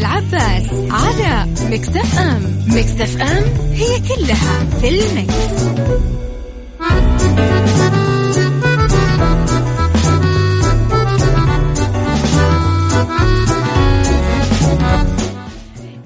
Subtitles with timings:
[0.00, 5.34] العباس على مكتف أم مكتف أم هي كلها في المكس.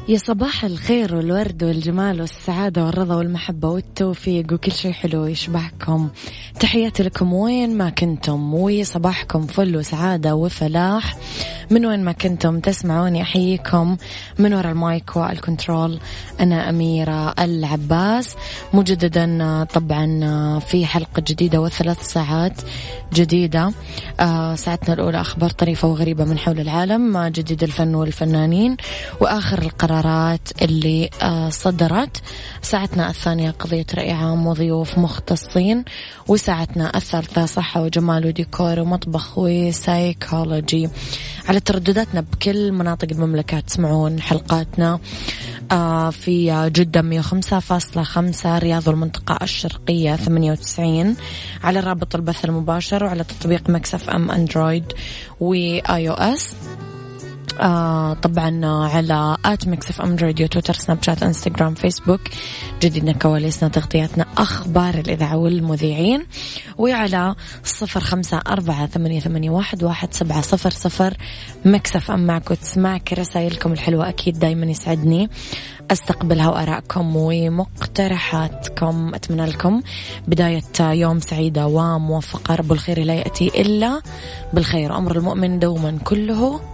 [0.09, 6.09] يا صباح الخير والورد والجمال والسعادة والرضا والمحبة والتوفيق وكل شيء حلو يشبهكم.
[6.61, 11.17] تحياتي لكم وين ما كنتم وصباحكم فل وسعادة وفلاح.
[11.71, 13.97] من وين ما كنتم تسمعوني أحييكم
[14.39, 15.99] من وراء المايك وال control.
[16.41, 18.37] أنا أميرة العباس.
[18.73, 22.61] مجددا طبعا في حلقة جديدة وثلاث ساعات
[23.15, 23.73] جديدة.
[24.21, 28.77] آه، ساعتنا الأولى أخبار طريفة وغريبة من حول العالم جديد الفن والفنانين
[29.21, 32.23] وآخر القرارات اللي آه، صدرت.
[32.63, 35.85] ساعتنا الثانية قضية رأي عام وضيوف مختصين
[36.29, 40.89] وساعتنا الثالثة صحة وجمال وديكور ومطبخ وسايكولوجي.
[41.55, 43.61] على تردداتنا بكل مناطق المملكة.
[43.61, 44.99] تسمعون حلقاتنا
[45.73, 51.17] آه، في جدة 105.5 رياض والمنطقة الشرقية 98
[51.65, 54.85] على رابط البث المباشر وعلى تطبيق ميكس إف إم
[55.41, 56.55] Android و iOS
[57.61, 62.21] آه طبعا على at ميكس إف إم راديو تويتر سناب شات إنستغرام فيسبوك.
[62.83, 66.27] جديدنا كواليسنا تغطياتنا أخبار الإذاعة والمذيعين.
[66.79, 67.35] وعلى
[67.65, 71.17] صفر خمسة أربعة ثمانية, ثمانية واحد, واحد سبعة صفر صفر
[71.65, 72.27] ميكس إف إم.
[72.27, 75.31] معك وتسمعك رسائلكم الحلوة أكيد دايما يسعدني.
[75.91, 79.15] أستقبلها وارائكم ومقترحاتكم.
[79.15, 79.83] أتمنى لكم
[80.29, 82.55] بداية يوم سعيدة وموفقة.
[82.55, 84.01] رب الخير لا يأتي إلا
[84.53, 84.97] بالخير.
[84.97, 86.74] أمر المؤمن دوما كله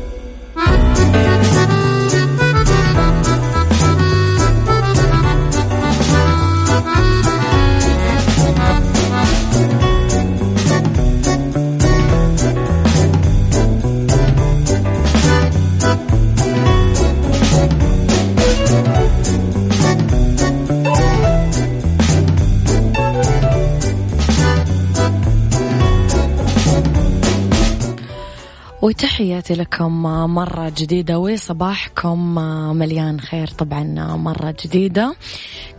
[29.31, 30.03] وتحياتي لكم
[30.33, 32.35] مرة جديدة وصباحكم
[32.77, 33.83] مليان خير طبعا
[34.15, 35.15] مرة جديدة.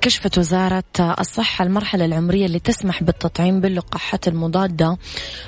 [0.02, 4.98] كشفت وزارة الصحة المرحلة العمرية اللي تسمح بالتطعيم باللقاحات المضادة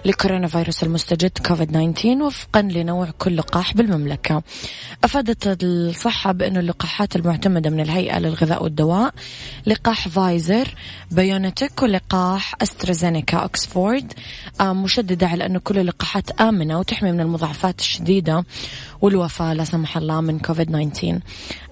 [0.04, 4.42] لكورونا فيروس المستجد كوفيد 19 وفقا لنوع كل لقاح بالمملكة.
[5.04, 9.14] أفادت الصحة بأن اللقاحات المعتمدة من الهيئة للغذاء والدواء
[9.66, 10.74] لقاح فايزر
[11.10, 14.12] بايونتك ولقاح أسترازينيكا أكسفورد
[14.60, 18.44] مشددة على أن كل اللقاحات آمنة وتحمي من المضاعفات الشديدة.
[19.04, 21.20] والوفاة لا سمح الله من كوفيد 19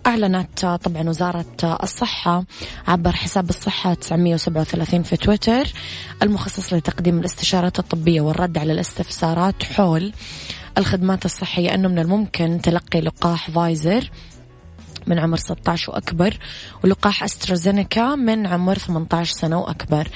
[0.07, 1.45] أعلنت طبعا وزارة
[1.83, 2.45] الصحة
[2.89, 5.73] عبر حساب الصحة 937 في تويتر
[6.23, 10.13] المخصص لتقديم الاستشارات الطبية والرد على الاستفسارات حول
[10.79, 14.11] الخدمات الصحية أنه من الممكن تلقي لقاح فايزر
[15.07, 16.39] من عمر 16 وأكبر
[16.85, 20.09] ولقاح أسترازينيكا من عمر 18 سنة وأكبر.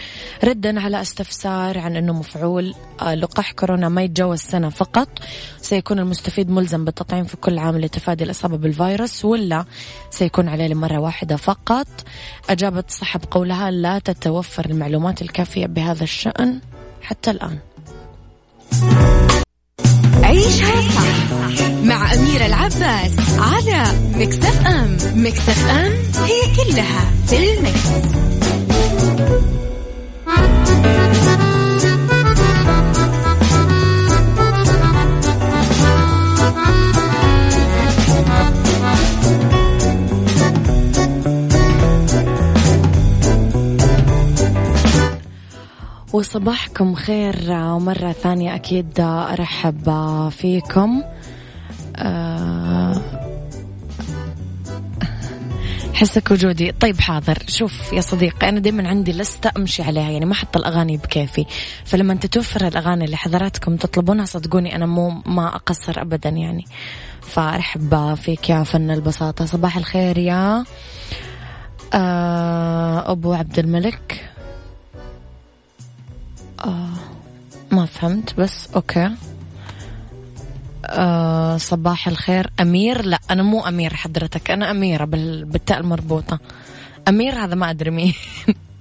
[0.44, 5.08] ردا على استفسار عن أنه مفعول آه، لقاح كورونا ما يتجاوز سنة فقط.
[5.60, 9.64] سيكون المستفيد ملزم بالتطعيم في كل عام لتفادي الإصابة بالفيروس ولا
[10.11, 11.87] سيكون عليه لمرة واحدة فقط.
[12.50, 16.61] أجابت الصحة بقولها لا تتوفر المعلومات الكافية بهذا الشأن
[17.02, 17.58] حتى الآن.
[20.22, 21.65] عيشها صح.
[21.87, 23.85] مع أميرة العباس على
[24.15, 25.93] مكتف أم مكتف أم
[26.25, 27.87] هي كلها في المكس.
[46.12, 47.37] وصباحكم خير.
[47.79, 49.91] مرة ثانية أكيد أرحب
[50.31, 51.03] فيكم.
[55.94, 56.72] حسك وجودي.
[56.72, 57.38] طيب حاضر.
[57.48, 61.46] شوف يا صديقي أنا دايما عندي لستة أمشي عليها يعني ما أحط الأغاني بكيفي.
[61.84, 66.64] فلما تتوفر الأغاني اللي حضراتكم تطلبونها صدقوني أنا مو ما أقصر أبدا يعني.
[67.20, 69.44] فأرحب فيك يا فن البساطة.
[69.44, 70.64] صباح الخير يا
[71.94, 74.31] آه، أبو عبد الملك.
[76.64, 76.88] آه
[77.70, 79.10] ما فهمت بس أوكي.
[80.87, 82.50] آه صباح الخير.
[82.61, 86.38] أمير؟ لا أنا مو أمير حضرتك أنا أميرة بالتاء المربوطة
[87.09, 88.15] أمير هذا ما أدري مين.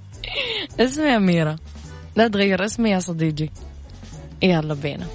[0.80, 1.56] اسمي أميرة.
[2.16, 3.50] لا تغير اسمي يا صديقي.
[4.44, 5.06] يلا بينا.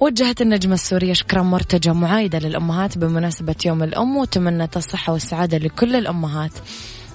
[0.00, 6.52] وجهت النجمة السورية شكرا مرتجى معايدة للأمهات بمناسبة يوم الأم وتمنت الصحة والسعادة لكل الأمهات.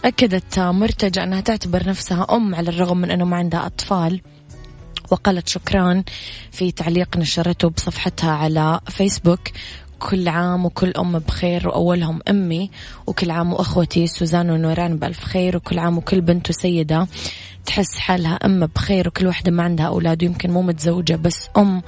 [0.06, 4.22] أكدت مرتجى أنها تعتبر نفسها أم على الرغم من أنه ما عندها أطفال.
[5.12, 6.04] وقالت شكرا
[6.52, 9.50] في تعليق نشرته بصفحتها على فيسبوك
[10.10, 12.70] كل عام وكل أم بخير وأولهم أمي
[13.08, 17.08] وكل عام وأخوتي سوزان ونوران بألف خير وكل عام وكل بنت وسيدة.
[17.66, 21.82] تحس حالها أم بخير وكل واحدة ما عندها أولاد ويمكن مو متزوجة بس أم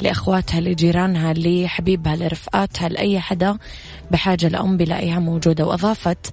[0.00, 3.58] لأخواتها لجيرانها لحبيبها لرفقاتها لأي حدا
[4.10, 5.66] بحاجة لأم بلاقيها موجودة.
[5.66, 6.32] وأضافت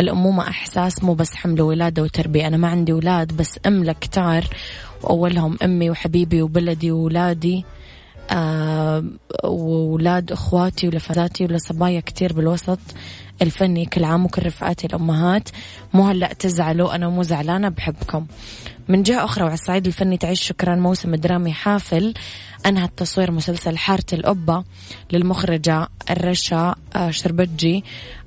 [0.00, 2.46] الأمومة إحساس مو بس حمل ولادة وتربية.
[2.46, 4.44] أنا ما عندي أولاد بس أم لكتار
[5.02, 7.64] وأولهم أمي وحبيبي وبلدي وولادي.
[9.44, 12.78] وولاد اخواتي ولفزاتي ولصبايا كتير بالوسط
[13.42, 15.48] الفني كل عام وكل رفقاتي الأمهات.
[15.94, 18.26] مو هلأ تزعلوا أنا مو زعلانة بحبكم.
[18.88, 22.14] من جهة أخرى وعلى الصعيد الفني تعيش شكرا موسم درامي حافل.
[22.66, 24.64] أنهى التصوير مسلسل حارة الأبة
[25.12, 27.84] للمخرجة الرشا آه، شربتجي.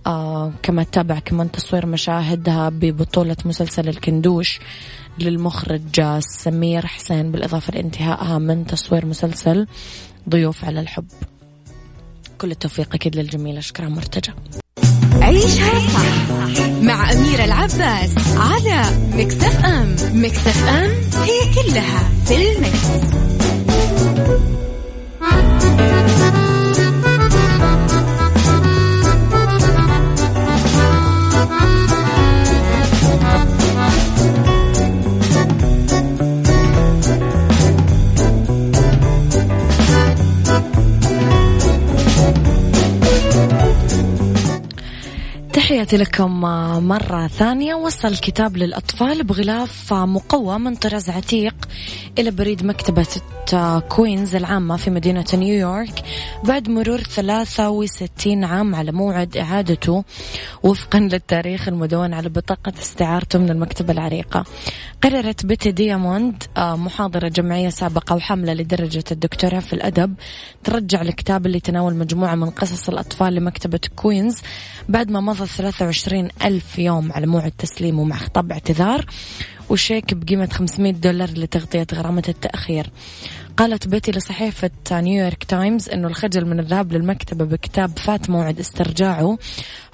[0.08, 4.60] آه كما تتابع كمان تصوير مشاهدها ببطولة مسلسل الكندوش.
[5.20, 9.68] للمخرج سمير حسين بالإضافة لانتهائها من تصوير مسلسل
[10.30, 11.08] ضيوف على الحب.
[12.38, 14.32] كل التوفيق أكيد للجميلة شكرا مرتجى
[15.22, 18.84] عيشها صح مع أميرة العباس على
[19.14, 19.96] مكتف أم.
[20.14, 20.92] مكتف أم
[21.24, 23.16] هي كلها في المكس.
[45.66, 46.42] تحياتي لكم
[46.88, 47.76] مرة ثانية.
[47.76, 51.56] وصل الكتاب للأطفال بغلاف مقوى من طراز عتيق
[52.20, 53.08] إلى بريد مكتبة
[53.90, 56.04] كوينز العامة في مدينة نيويورك
[56.44, 60.04] بعد مرور 63 عام على موعد إعادته
[60.64, 64.46] وفقا للتاريخ المدون على بطاقة استعارته من المكتبة العريقة.
[65.04, 70.14] قررت بيتي دياموند محاضرة جمعية سابقة وحاملة لدرجة الدكتوراه في الأدب
[70.64, 74.38] ترجع الكتاب اللي تناول مجموعة من قصص الأطفال لمكتبة كوينز
[74.90, 79.06] بعد ما مضى 23 ألف يوم على موعد تسليمه مع خطاب اعتذار
[79.70, 82.90] وشيك بقيمة 500 دولار لتغطية غرامة التأخير.
[83.58, 89.38] قالت بيتي لصحيفة نيويورك تايمز أنه الخجل من الذهاب للمكتبة بكتاب فات موعد استرجاعه.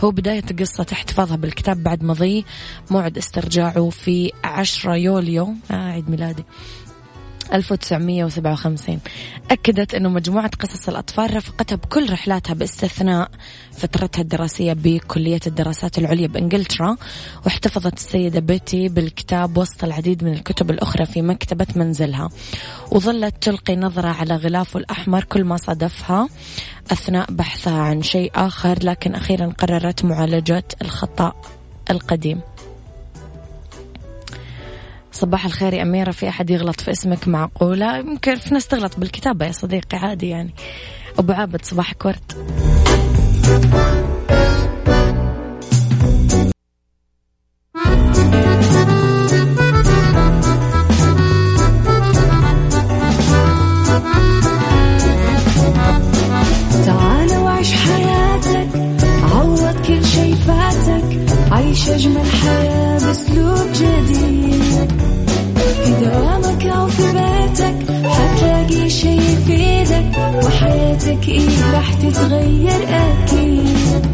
[0.02, 2.46] هو بداية قصة احتفاظها بالكتاب بعد مضي
[2.92, 6.44] موعد استرجاعه في 10 يوليو آه عيد ميلادي.
[7.54, 9.00] 1957
[9.52, 13.32] أكدت أنه مجموعة قصص الأطفال رافقتها بكل رحلاتها باستثناء
[13.72, 16.98] فترتها الدراسية بكلية الدراسات العليا بإنجلترا
[17.46, 22.30] واحتفظت السيدة بيتي بالكتاب وسط العديد من الكتب الأخرى في مكتبة منزلها.
[22.92, 26.30] وظلت تلقي نظرة على غلافه الأحمر كل ما صادفها
[26.92, 31.34] أثناء بحثها عن شيء آخر لكن أخيرا قررت معالجة الخطأ
[31.90, 32.42] القديم.
[35.12, 36.12] صباح الخير يا أميرة.
[36.12, 40.54] في أحد يغلط في اسمك معقولة؟ يمكن في ناس تغلط بالكتابة يا صديقي عادي يعني.
[41.20, 42.32] أبو عابد صباحك ورد
[61.52, 64.41] عيش أجمل حياة بأسلوب جديد.
[64.90, 70.06] في دوامك أو في بيتك حتلاقي شي يفيدك
[70.46, 74.06] وحياتك إيه راح تتغير أكيد.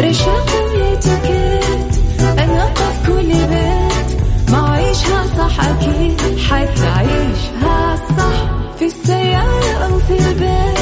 [0.00, 2.00] رشاق ويتكت
[2.38, 10.81] أنا في كل بيت ما عيشها صح أكيد حتعيشها صح في السيارة أو في البيت.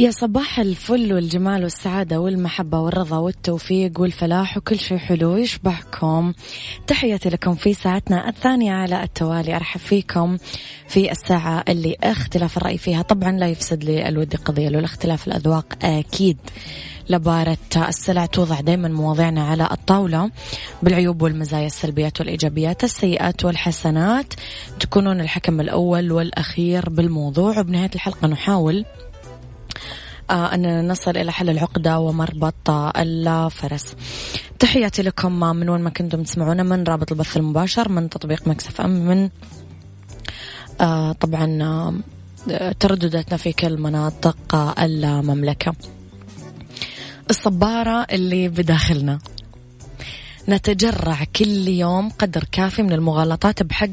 [0.00, 6.32] يا صباح الفل والجمال والسعادة والمحبة والرضا والتوفيق والفلاح وكل شيء حلو يشبهكم.
[6.86, 9.56] تحياتي لكم في ساعتنا الثانية على التوالي.
[9.56, 10.36] أرحب فيكم
[10.88, 13.02] في الساعة اللي اختلاف الرأي فيها.
[13.02, 16.38] طبعا لا يفسد لي الود قضية الاختلاف الأذواق أكيد.
[17.10, 20.30] لبارة السلع توضع دائما مواضيعنا على الطاولة.
[20.82, 24.34] بالعيوب والمزايا السلبيات والإيجابيات السيئات والحسنات
[24.80, 27.58] تكونون الحكم الأول والأخير بالموضوع.
[27.58, 28.84] وبنهاية الحلقة نحاول
[30.30, 33.94] أن نصل إلى حل العقدة ومربط الفرس.
[34.58, 38.90] تحياتي لكم من وين ما كنتم تسمعونا من رابط البث المباشر من تطبيق مكسف أم
[38.90, 39.30] من
[40.80, 45.74] آه طبعا آه تردداتنا في كل مناطق المملكة.
[47.30, 49.18] الصبارة اللي بداخلنا.
[50.48, 53.88] نتجرع كل يوم قدر كافي من المغالطات بحق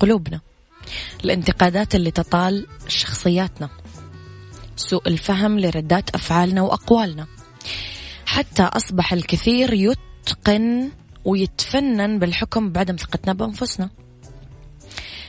[0.00, 0.40] قلوبنا.
[1.24, 3.68] الانتقادات اللي تطال شخصياتنا.
[4.76, 7.26] سوء الفهم لردات أفعالنا وأقوالنا.
[8.26, 10.90] حتى أصبح الكثير يتقن
[11.24, 13.90] ويتفنن بالحكم بعدم ثقتنا بأنفسنا.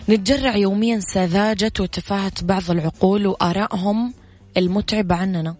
[0.09, 4.13] نتجرع يوميا سذاجة وتفاهة بعض العقول وآرائهم
[4.57, 5.55] المتعبة عننا.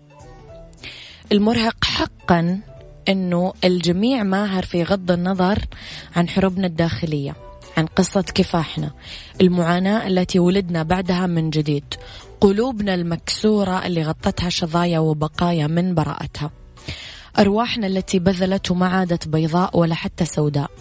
[1.32, 2.62] المرهق حقا
[3.10, 5.60] أنه الجميع ماهر في غض النظر
[6.16, 7.36] عن حروبنا الداخلية
[7.78, 8.92] عن قصة كفاحنا
[9.42, 11.94] المعاناة التي ولدنا بعدها من جديد
[12.44, 16.52] قلوبنا المكسورة اللي غطتها شظايا وبقايا من براءتها.
[17.40, 20.72] أرواحنا التي بذلت وما عادت بيضاء ولا حتى سوداء.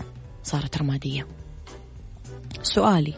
[0.42, 1.26] صارت رمادية.
[2.62, 3.14] سؤالي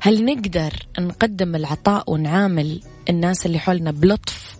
[0.00, 4.56] هل نقدر نقدم العطاء ونعامل الناس اللي حولنا بلطف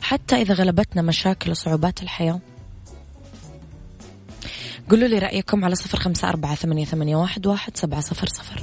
[0.00, 2.40] حتى إذا غلبتنا مشاكل وصعوبات الحياة؟
[4.90, 8.62] قولوا لي رأيكم على صفر خمسة أربعة ثمانية, واحد سبعة صفر صفر.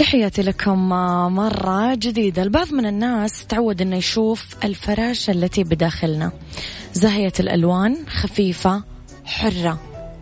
[0.00, 0.88] تحياتي لكم
[1.34, 2.42] مرة جديدة.
[2.42, 6.32] البعض من الناس تعود أنه يشوف الفراشة التي بداخلنا.
[6.92, 8.82] زاهية الألوان خفيفة
[9.24, 9.80] حرة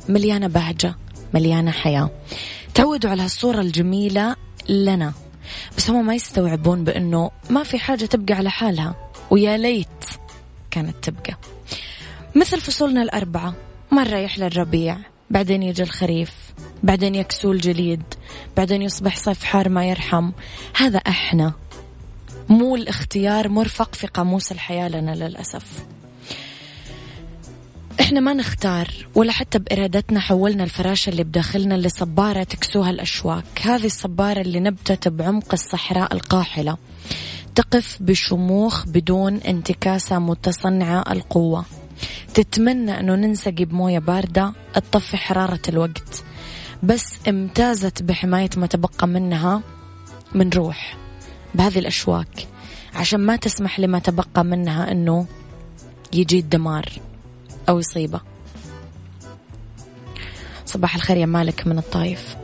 [0.08, 0.94] مليانة بهجة
[1.34, 2.10] مليانة حياة.
[2.74, 4.36] تعودوا على هالصورة الجميلة
[4.68, 5.12] لنا.
[5.76, 9.10] بس هم ما يستوعبون بأنه ما في حاجة تبقى على حالها.
[9.30, 10.04] ويا ليت
[10.70, 11.38] كانت تبقى.
[12.34, 13.54] مثل فصولنا الأربعة
[13.92, 14.96] مرة يحلى الربيع.
[15.30, 16.32] بعدين يجي الخريف
[16.82, 18.02] بعدين يكسو الجليد
[18.56, 20.30] بعدين يصبح صيف حار ما يرحم.
[20.76, 21.52] هذا أحنا.
[22.48, 25.84] مو الاختيار مرفق في قاموس الحياة لنا للأسف.
[28.00, 33.44] إحنا ما نختار ولا حتى بإرادتنا حولنا الفراشة اللي بداخلنا لصبارة تكسوها الأشواك.
[33.62, 36.76] هذه الصبارة اللي نبتت بعمق الصحراء القاحلة.
[37.54, 41.64] تقف بشموخ بدون انتكاسة متصنعة القوة.
[42.34, 46.24] تتمنى أنه ننسقي بموية باردة تطفي حرارة الوقت.
[46.82, 49.62] بس امتازت بحماية ما تبقى منها
[50.34, 50.96] من روح
[51.54, 52.46] بهذه الأشواك
[52.94, 55.26] عشان ما تسمح لما تبقى منها أنه
[56.12, 56.88] يجي الدمار
[57.68, 58.20] أو يصيبه.
[60.66, 62.36] صباح الخير يا مالك من الطايف.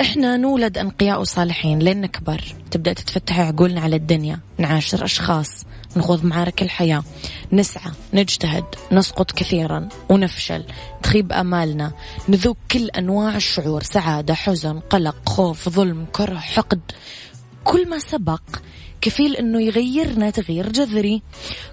[0.00, 2.40] إحنا نولد أنقياء وصالحين لين نكبر.
[2.70, 4.40] تبدأ تتفتح عقولنا على الدنيا.
[4.58, 5.64] نعاشر أشخاص.
[5.96, 7.04] نخوض معارك الحياة
[7.52, 10.64] نسعى نجتهد نسقط كثيرا ونفشل
[11.02, 11.92] تخيب أمالنا
[12.28, 16.80] نذوق كل أنواع الشعور سعادة حزن قلق خوف ظلم كره حقد.
[17.64, 18.42] كل ما سبق
[19.00, 21.22] كفيل إنه يغيرنا تغيير جذري.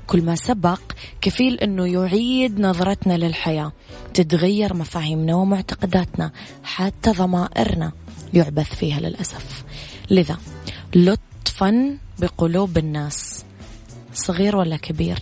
[0.08, 0.80] كل ما سبق
[1.22, 3.72] كفيل إنه يعيد نظرتنا للحياة.
[4.13, 6.32] تتغير مفاهيمنا ومعتقداتنا
[6.63, 7.92] حتى ضمائرنا
[8.34, 9.63] يعبث فيها للأسف.
[10.10, 10.38] لذا
[10.96, 13.46] لطفا بقلوب الناس.
[14.13, 15.20] صغير ولا كبير.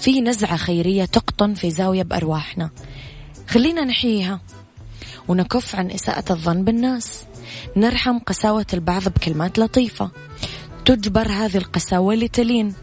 [0.00, 2.70] في نزعة خيرية تقطن في زاوية بأرواحنا.
[3.48, 4.40] خلينا نحييها
[5.28, 7.24] ونكف عن إساءة الظن بالناس.
[7.76, 10.10] نرحم قساوة البعض بكلمات لطيفة.
[10.84, 12.74] تجبر هذه القساوة لتلين.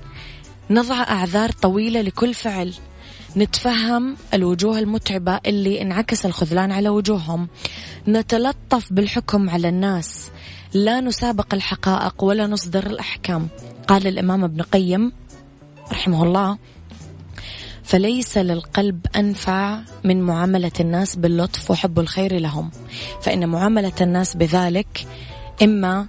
[0.70, 2.74] نضع أعذار طويلة لكل فعل.
[3.38, 7.48] نتفهم الوجوه المتعبة اللي انعكس الخذلان على وجوههم.
[8.08, 10.32] نتلطف بالحكم على الناس.
[10.74, 13.48] لا نسابق الحقائق ولا نصدر الأحكام.
[13.88, 15.12] قال الإمام ابن قيم
[15.92, 16.58] رحمه الله.
[17.84, 22.72] فليس للقلب أنفع من معاملة الناس باللطف وحب الخير لهم.
[23.22, 25.08] فإن معاملة الناس بذلك
[25.62, 26.08] إما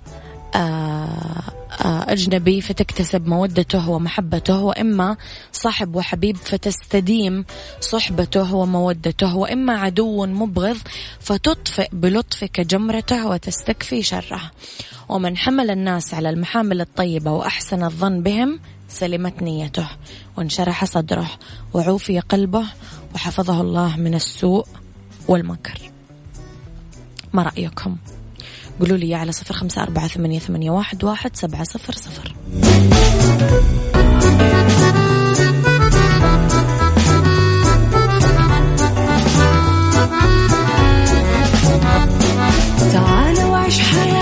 [0.54, 1.42] آه
[1.80, 5.16] آه، أجنبي فتكتسب مودته ومحبته وإما
[5.52, 7.44] صاحب وحبيب فتستديم
[7.80, 10.76] صحبته ومودته وإما عدو مبغض
[11.20, 14.40] فتطفئ بلطفك جمرته وتستكفي شره.
[15.08, 18.60] ومن حمل الناس على المحامل الطيبة وأحسن الظن بهم
[18.92, 19.88] سلمت نيته
[20.36, 21.30] وانشرح صدره
[21.74, 22.64] وعوفي قلبه
[23.14, 24.66] وحفظه الله من السوء
[25.28, 25.78] والمكر.
[27.32, 27.96] ما رأيكم؟
[28.80, 32.34] قولوا لي على صفر خمسة أربعة ثمانية, ثمانية واحد, واحد سبعة صفر صفر.
[42.92, 44.21] تعال وعيش حياتك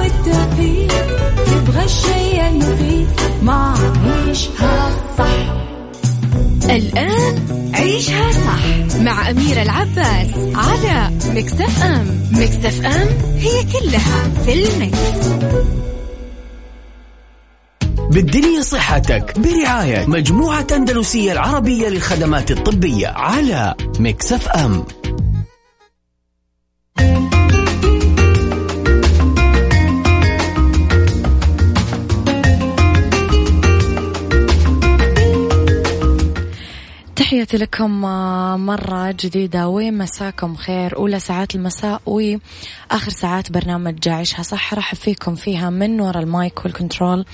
[1.45, 3.07] تبغى الشي المفيد.
[3.43, 3.73] ما
[4.05, 5.51] عيشها صح.
[6.69, 12.21] الآن عيشها صح مع أميرة العباس على ميكس إف إم.
[12.31, 13.07] ميكس إف إم
[13.37, 15.27] هي كلها في الميكس.
[18.11, 24.83] بالدنيا صحتك برعاية مجموعة أندلسية العربية للخدمات الطبية على ميكس إف إم.
[37.51, 39.67] تحياتي لكم آه، مرة جديدة.
[39.67, 40.97] ومساكم خير.
[40.97, 47.25] أولى ساعات المساء وآخر ساعات برنامج عيشها صح رحب فيكم فيها من وراء المايك والكنترول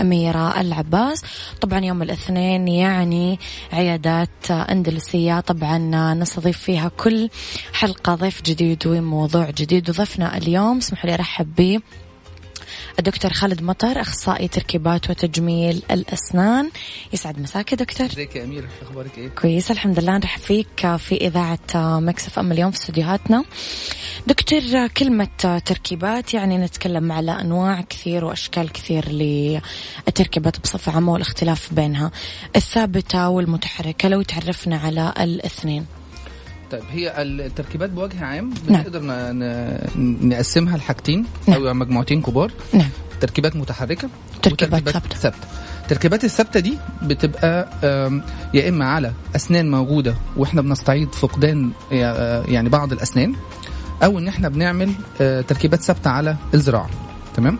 [0.00, 1.22] أميرة العباس.
[1.60, 3.38] طبعا يوم الاثنين يعني
[3.72, 5.40] عيادات أندلسية.
[5.40, 7.28] طبعا نستضيف فيها كل
[7.72, 10.78] حلقة ضيف جديد وموضوع جديد وضيفنا اليوم.
[10.78, 11.80] اسمحوا لي أرحب بيه
[12.98, 16.70] الدكتور خالد مطر أخصائي تركيبات وتجميل الأسنان.
[17.12, 18.06] يسعد مساك دكتور.
[18.06, 20.18] ازيك يا أمير أخبارك؟ إيه؟ كويس الحمد لله.
[20.18, 21.58] نرحب فيك في إذاعة
[22.00, 23.44] مكسف إم اليوم في استديوهاتنا
[24.26, 32.10] دكتور كلمة تركيبات يعني نتكلم على أنواع كثير وأشكال كثير للتركيبات بصفة عامة والاختلاف بينها.
[32.56, 35.86] الثابتة والمتحركة لو تعرفنا على الاثنين.
[36.72, 38.82] طيب هي التركيبات بوجه عام نعم.
[38.82, 41.66] بنقدر ن- ن- نقسمها لحاجتين نعم.
[41.66, 42.88] أو مجموعتين كبار نعم
[43.20, 44.08] تركيبات متحركة
[44.42, 45.16] تركيبات ثابتة.
[45.16, 45.38] ثابتة
[45.82, 47.68] التركيبات الثابتة دي بتبقى
[48.54, 53.34] يا إما على أسنان موجودة وإحنا بنستعيد فقدان آه، يعني بعض الأسنان
[54.04, 56.90] أو إن إحنا بنعمل آه، تركيبات ثابتة على الزراعة
[57.36, 57.58] تمام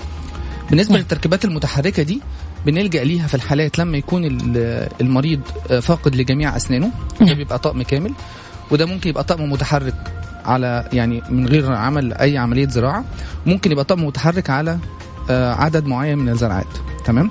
[0.71, 1.01] بالنسبة نعم.
[1.03, 2.21] للتركيبات المتحركة دي
[2.67, 7.35] بنلجأ ليها في الحالات لما يكون ال- المريض آه، فاقد لجميع أسنانه ده نعم.
[7.37, 8.13] بيبقى طقم كامل
[8.73, 9.95] وده ممكن يبقى طقم متحرك
[10.45, 13.05] على يعني من غير عمل أي عملية زراعة.
[13.47, 14.79] ممكن يبقى طقم متحرك على
[15.31, 16.67] آه، عدد معين من الزرعات.
[17.05, 17.31] تمام.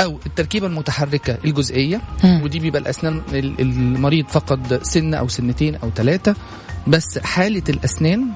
[0.00, 2.00] أو التركيبة المتحركة الجزئية.
[2.24, 6.34] ودي بيبقى الأسنان ال- المريض فقد سنه أو سنتين أو ثلاثة
[6.86, 8.26] بس حالة الأسنان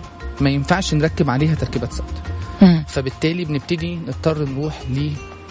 [0.40, 2.21] ما ينفعش نركب عليها تركيبات ثابته
[2.62, 2.85] مم.
[2.88, 4.83] فبالتالي بنبتدي نضطر نروح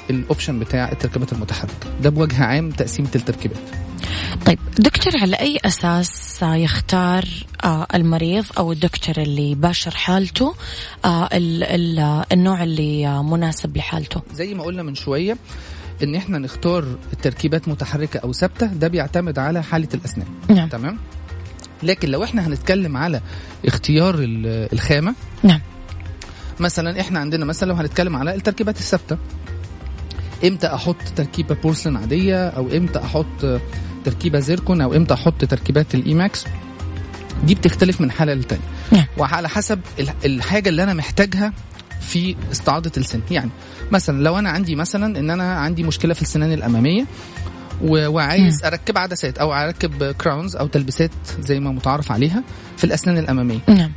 [0.09, 1.73] للأوبشن بتاع التركيبات المتحركة.
[2.03, 3.57] ده بوجه عام تقسيمة التركيبات.
[4.45, 7.25] طيب دكتور على أي أساس يختار
[7.63, 10.55] آه، المريض أو الدكتور اللي باشر حالته
[11.05, 15.37] آه، ال- ال- النوع اللي آه، مناسب لحالته؟ زي ما قلنا من شوية
[16.03, 20.27] إن إحنا نختار التركيبات متحركة أو ثابتة ده بيعتمد على حالة الأسنان.
[20.49, 20.69] نعم.
[20.69, 20.97] تمام؟
[21.83, 23.21] لكن لو إحنا هنتكلم على
[23.65, 25.59] اختيار ال- الخامة نعم.
[26.59, 29.17] مثلا إحنا عندنا مثلا لو هنتكلم على التركيبات الثابتة
[30.45, 33.61] إمتى أحط تركيبة بورسلين عادية أو إمتى أحط
[34.05, 36.45] تركيبة زيركون أو إمتى أحط تركيبات ال E-max؟
[37.43, 38.63] دي بتختلف من حالة للتانية.
[38.91, 39.05] نعم.
[39.17, 41.53] وعلى حسب ال- الحاجة اللي أنا محتاجها
[42.01, 43.21] في استعاضه السن.
[43.31, 43.49] يعني
[43.91, 47.05] مثلا لو أنا عندي مثلا إن أنا عندي مشكلة في السنان الأمامية
[47.83, 52.43] وعايز أركب عدسات أو أركب crowns أو تلبيسات زي ما متعارف عليها
[52.77, 53.59] في الأسنان الأمامية.
[53.67, 53.91] نعم.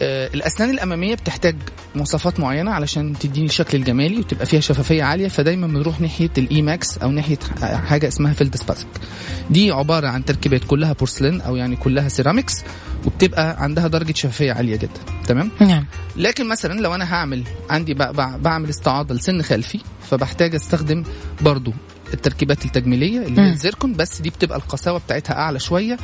[0.00, 1.56] الأسنان الأمامية بتحتاج
[1.94, 6.98] مواصفات معينة علشان تديني الشكل الجمالي وتبقى فيها شفافية عالية فدايما بنروح ناحية ال E-max
[6.98, 8.86] أو ناحية حاجة اسمها feldspathic.
[9.50, 12.54] دي عبارة عن تركيبات كلها بورسلين أو يعني كلها ceramics
[13.06, 15.00] وبتبقى عندها درجة شفافية عالية جدا.
[15.26, 15.84] تمام؟ نعم.
[16.16, 19.80] لكن مثلا لو أنا هعمل عندي بعمل استعاضة لسن خلفي
[20.10, 21.04] فبحتاج أستخدم
[21.40, 21.72] برضو
[22.14, 23.50] التركيبات التجميلية اللي هي.
[23.52, 25.96] الزيركون بس دي بتبقى القساوة بتاعتها أعلى شوية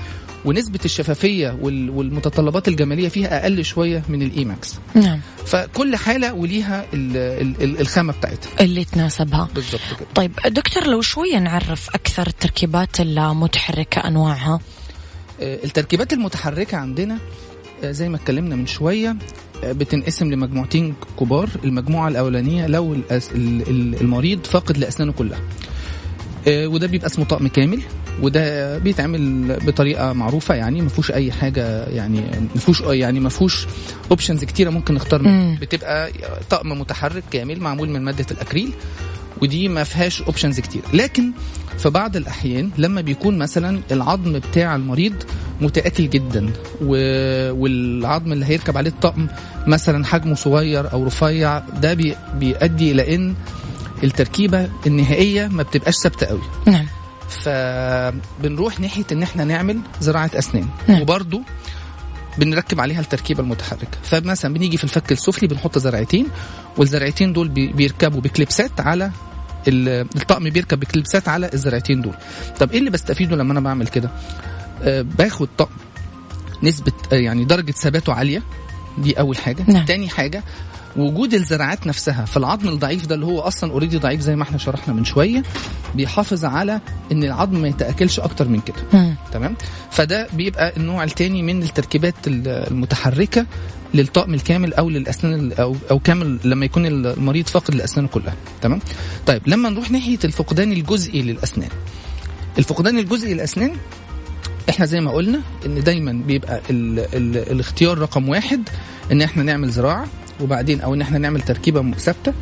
[0.44, 5.20] ونسبة الشفافية وال- والمتطلبات الجمالية فيها أقل شوية من ال E-max نعم.
[5.46, 8.50] فكل حالة وليها ال- ال- ال- الخامة بتاعتها.
[8.60, 9.48] اللي تناسبها.
[9.54, 10.08] بالظبط كده.
[10.14, 14.60] طيب دكتور لو شوية نعرف أكثر التركيبات المتحركة أنواعها.
[15.40, 17.18] آه، التركيبات المتحركة عندنا
[17.84, 19.16] آه، زي ما اتكلمنا من شوية
[19.64, 21.48] آه، بتنقسم لمجموعتين كبار.
[21.64, 22.96] المجموعة الأولانية لو
[24.00, 25.40] المريض فاقد لأسنانه كلها.
[26.48, 27.82] وده بيبقى اسمه طقم كامل.
[28.22, 32.20] وده بيتعمل بطريقة معروفة يعني ما فيهوش أي حاجة يعني
[32.54, 33.66] ما فيهوش يعني ما فيهوش
[34.10, 35.22] options كتيرة ممكن نختار.
[35.22, 35.58] منها.
[35.60, 36.10] بتبقى
[36.50, 38.72] طقم متحرك كامل معمول من مادة الأكريل
[39.42, 41.32] ودي ما فيهاش options كتير لكن
[41.78, 45.14] في بعض الأحيان لما بيكون مثلا العظم بتاع المريض
[45.60, 46.50] متاكل جدا
[46.82, 46.96] و...
[47.52, 49.26] والعظم اللي هيركب عليه الطقم
[49.66, 52.14] مثلا حجمه صغير أو رفيع ده بي...
[52.38, 53.34] بيؤدي إلى إن
[54.04, 56.40] التركيبة النهائية ما بتبقاش ثابتة قوي.
[56.66, 56.86] نعم.
[57.32, 60.68] فبنروح ناحية إن إحنا نعمل زراعة أسنان.
[60.88, 61.00] نعم.
[61.02, 61.40] وبرده
[62.38, 63.98] بنركب عليها التركيبة المتحركة.
[64.02, 66.26] فمثلا بنيجي في الفك السفلي بنحط زرعتين
[66.76, 69.10] والزرعتين دول بي- بيركبوا بكليبسات على
[69.68, 72.14] ال- الطقم بيركب بكليبسات على الزرعتين دول.
[72.60, 74.10] طب إيه اللي بستفيده لما أنا بعمل كده؟
[74.82, 75.74] آه باخد طقم
[76.62, 78.42] نسبة آه يعني درجة ثباته عالية.
[78.98, 79.64] دي أول حاجة.
[79.68, 79.84] نعم.
[79.84, 80.42] تاني حاجة
[80.96, 84.58] وجود الزراعات نفسها في العظم الضعيف ده اللي هو أصلا already ضعيف زي ما إحنا
[84.58, 85.42] شرحنا من شوية
[85.94, 86.80] بيحافظ على
[87.12, 88.76] إن العظم ما يتأكلش أكتر من كده.
[89.32, 89.56] تمام؟
[89.90, 93.46] فده بيبقى النوع الثاني من التركيبات ال- المتحركة
[93.94, 98.34] للطقم الكامل أو للأسنان أو أو كامل لما يكون المريض فاقد الأسنان كلها.
[98.62, 98.80] تمام؟
[99.26, 101.70] طيب لما نروح ناحية الفقدان الجزئي للأسنان.
[102.58, 103.72] الفقدان الجزئي للأسنان
[104.68, 108.68] إحنا زي ما قلنا إن دايما بيبقى ال ال الاختيار رقم واحد
[109.12, 110.06] إن إحنا نعمل زراعة.
[110.40, 112.32] وبعدين أو إن إحنا نعمل تركيبة ثابتة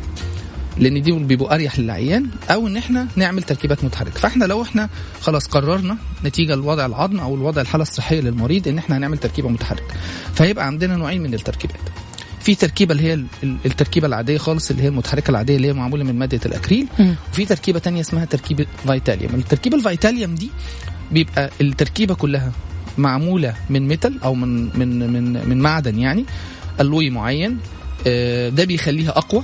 [0.77, 4.19] لأن دي بيبقوا أريح للعيان أو إن إحنا نعمل تركيبات متحركة.
[4.19, 4.89] فإحنا لو إحنا
[5.21, 9.93] خلاص قررنا نتيجة لوضع العظم أو الوضع الحالة الصحية للمريض إن إحنا هنعمل تركيبة متحركة.
[10.35, 11.77] فهيبقى عندنا نوعين من التركيبات.
[12.39, 15.73] في تركيبة اللي هي ال- ال- التركيبة العادية خالص اللي هي المتحركة العادية اللي هي
[15.73, 16.87] معمولة من مادة الأكريل.
[17.33, 19.35] وفي تركيبة تانية اسمها تركيبة فيتاليوم.
[19.35, 20.49] التركيبة الفيتاليوم دي
[21.11, 22.51] بيبقى التركيبة كلها
[22.97, 26.25] معمولة من ميتال أو من من من من معدن يعني
[26.79, 27.57] ألوي معين
[28.49, 29.43] ده بيخليها أقوى.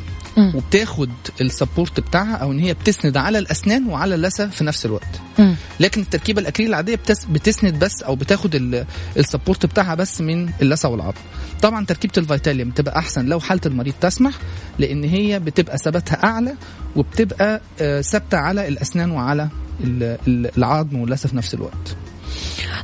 [0.55, 1.09] وبتاخد
[1.41, 5.07] ال support بتاعها أو إن هي بتسند على الأسنان وعلى اللثة في نفس الوقت.
[5.79, 8.85] لكن التركيبة الأكريل العادية بتس بتسند بس أو بتاخد ال-
[9.17, 11.17] support بتاعها بس من اللثة والعظم
[11.61, 14.33] طبعا تركيبة ال vitallium بتبقى أحسن لو حالة المريض تسمح
[14.79, 16.53] لأن هي بتبقى ثباتها أعلى
[16.95, 19.47] وبتبقى آه، ثابتة على الأسنان وعلى
[19.83, 21.95] ال- ال- العظم واللثة في نفس الوقت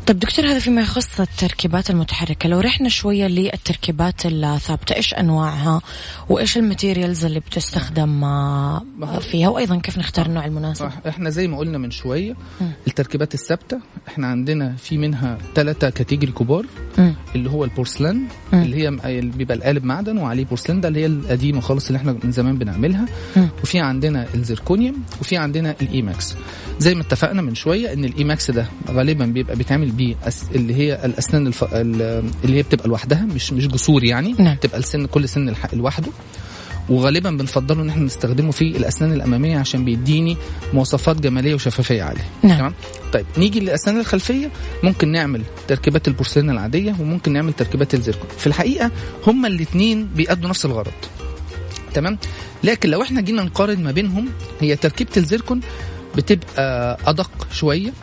[0.07, 5.81] طيب دكتور هذا فيما يخص التركيبات المتحركة لو رحنا شوية للتركيبات الثابتة إيش أنواعها
[6.29, 8.83] وإيش ال materials اللي بتستخدم آه،
[9.21, 12.71] فيها وأيضا كيف نختار النوع المناسب صح إحنا زي ما قلنا من شوية مم.
[12.87, 16.65] التركيبات الثابتة إحنا عندنا في منها ثلاثة category كبار.
[17.35, 21.87] اللي هو البورسلان اللي هي بيبقى القالب معدن وعليه بورسلان ده اللي هي القديمة خالص
[21.87, 23.05] اللي إحنا من زمان بنعملها.
[23.63, 26.35] وفي عندنا ال zirconium وفي عندنا ال E-max
[26.79, 30.43] زي ما اتفقنا من شوية إن ال E-max ده غالبا بيبقى بيتعمل بيه أس...
[30.55, 31.63] اللي هي الأسنان الف...
[31.63, 34.55] ال- اللي هي بتبقى لوحدها مش مش جسور يعني نعم.
[34.55, 35.73] بتبقى السن كل سن الح...
[35.73, 36.11] لوحده
[36.89, 40.37] وغالبا بنفضله إن إحنا نستخدمه في الأسنان الأمامية عشان بيديني
[40.73, 42.25] مواصفات جمالية وشفافية عالية.
[42.43, 42.57] نعم.
[42.57, 42.73] تمام؟
[43.13, 44.51] طيب نيجي للأسنان الخلفية.
[44.83, 48.27] ممكن نعمل تركيبات البورسلين العادية وممكن نعمل تركيبات الزيركون.
[48.37, 48.91] في الحقيقة
[49.27, 50.91] هما الاثنين بيأدوا نفس الغرض.
[51.93, 52.17] تمام؟
[52.63, 54.29] لكن لو إحنا جينا نقارن ما بينهم
[54.61, 55.61] هي تركيبة الزيركون
[56.15, 57.93] بتبقى أدق شوية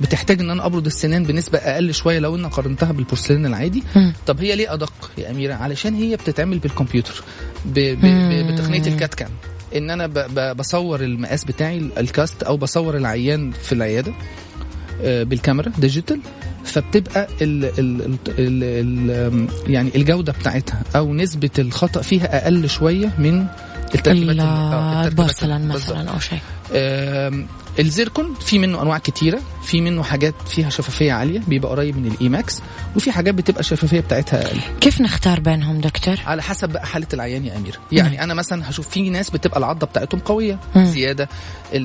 [0.00, 4.12] بتحتاج إن أنا أبرد السنان بنسبة أقل شوية لو أنا قارنتها بالبورسلين العادي مم.
[4.26, 7.22] طب هي ليه أدق يا أميرة علشان هي بتتعمل بالكمبيوتر
[7.64, 8.46] ب ب مم.
[8.48, 9.30] ب بتقنية ال CAD/CAM
[9.76, 14.12] إن أنا ب بصور المقاس بتاعي ال cast أو بصور العيان في العيادة
[15.02, 16.20] آه، بالكاميرا digital
[16.64, 23.12] فبتبقى ال ال ال ال ال يعني الجودة بتاعتها أو نسبة الخطأ فيها أقل شوية
[23.18, 23.46] من
[23.94, 25.96] التركيبات ال- آه، التركيبات البورسلان بالظبط.
[25.96, 26.38] مثلا أو شيء
[27.78, 32.15] الزيركون في منه أنواع كتيرة في منه حاجات فيها شفافية عالية بيبقى قريب من ال
[32.15, 32.62] E-max
[32.96, 34.60] وفي حاجات بتبقى الشفافية بتاعتها أقل.
[34.80, 38.88] كيف نختار بينهم دكتور؟ على حسب بقى حالة العيان يا اميره يعني أنا مثلا هشوف
[38.88, 40.84] في ناس بتبقى العضة بتاعتهم قوية مم.
[40.84, 41.28] زيادة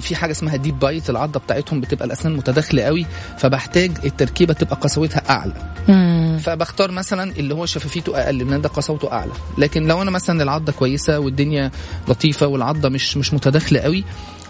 [0.01, 3.06] في حاجة اسمها ديب بايت العضة بتاعتهم بتبقى الأسنان متداخلة قوي
[3.38, 5.54] فبحتاج التركيبة تبقى قسوتها أعلى.
[5.88, 6.38] مم.
[6.43, 9.32] فبختار مثلا اللي هو شفافيته أقل لأن ده قسوته أعلى.
[9.58, 11.71] لكن لو أنا مثلا العضة كويسة والدنيا
[12.08, 14.04] لطيفة والعضة مش مش متداخلة قوي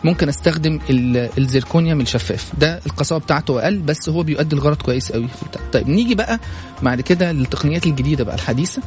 [0.03, 2.51] ممكن استخدم ال- الزيركونيوم الشفاف.
[2.59, 5.27] ده القساوه بتاعته أقل بس هو بيؤدي الغرض كويس قوي.
[5.73, 6.39] طيب نيجي بقى
[6.81, 8.81] بعد كده للتقنيات الجديدة بقى الحديثة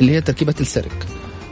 [0.00, 1.06] اللي هي تركيبة ال CEREC.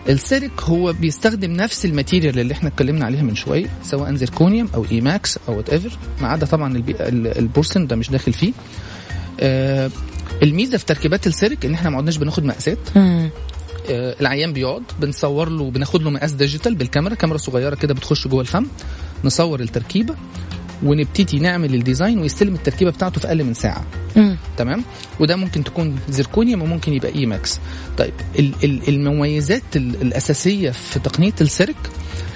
[0.09, 4.69] ال CEREC هو بيستخدم نفس ال material اللي إحنا اتكلمنا عليها من شوية سواء زيركونيوم
[4.75, 5.91] أو E-max أو whatever
[6.21, 6.93] ما عدا طبعا البي...
[6.93, 8.53] ال- البورسلين ده مش داخل فيه.
[9.41, 9.91] آه
[10.43, 12.79] الميزة في تركيبات ال CEREC إن إحنا ما عدناش بناخد مقاسات.
[13.89, 18.67] العيان بيقعد بنصور له بناخد له مقاس digital بالكاميرا كاميرا صغيرة كده بتخش جوه الفم
[19.25, 20.15] نصور التركيبة
[20.83, 23.85] ونبتدي نعمل ال design ويستلم التركيبة بتاعته في أقل من ساعة
[24.17, 24.37] مم.
[24.57, 24.85] تمام
[25.21, 27.59] وده ممكن تكون زيركونيوم وممكن يبقى E-max
[27.99, 31.77] طيب ال- ال- المميزات ال- الأساسية في تقنية ال CEREC.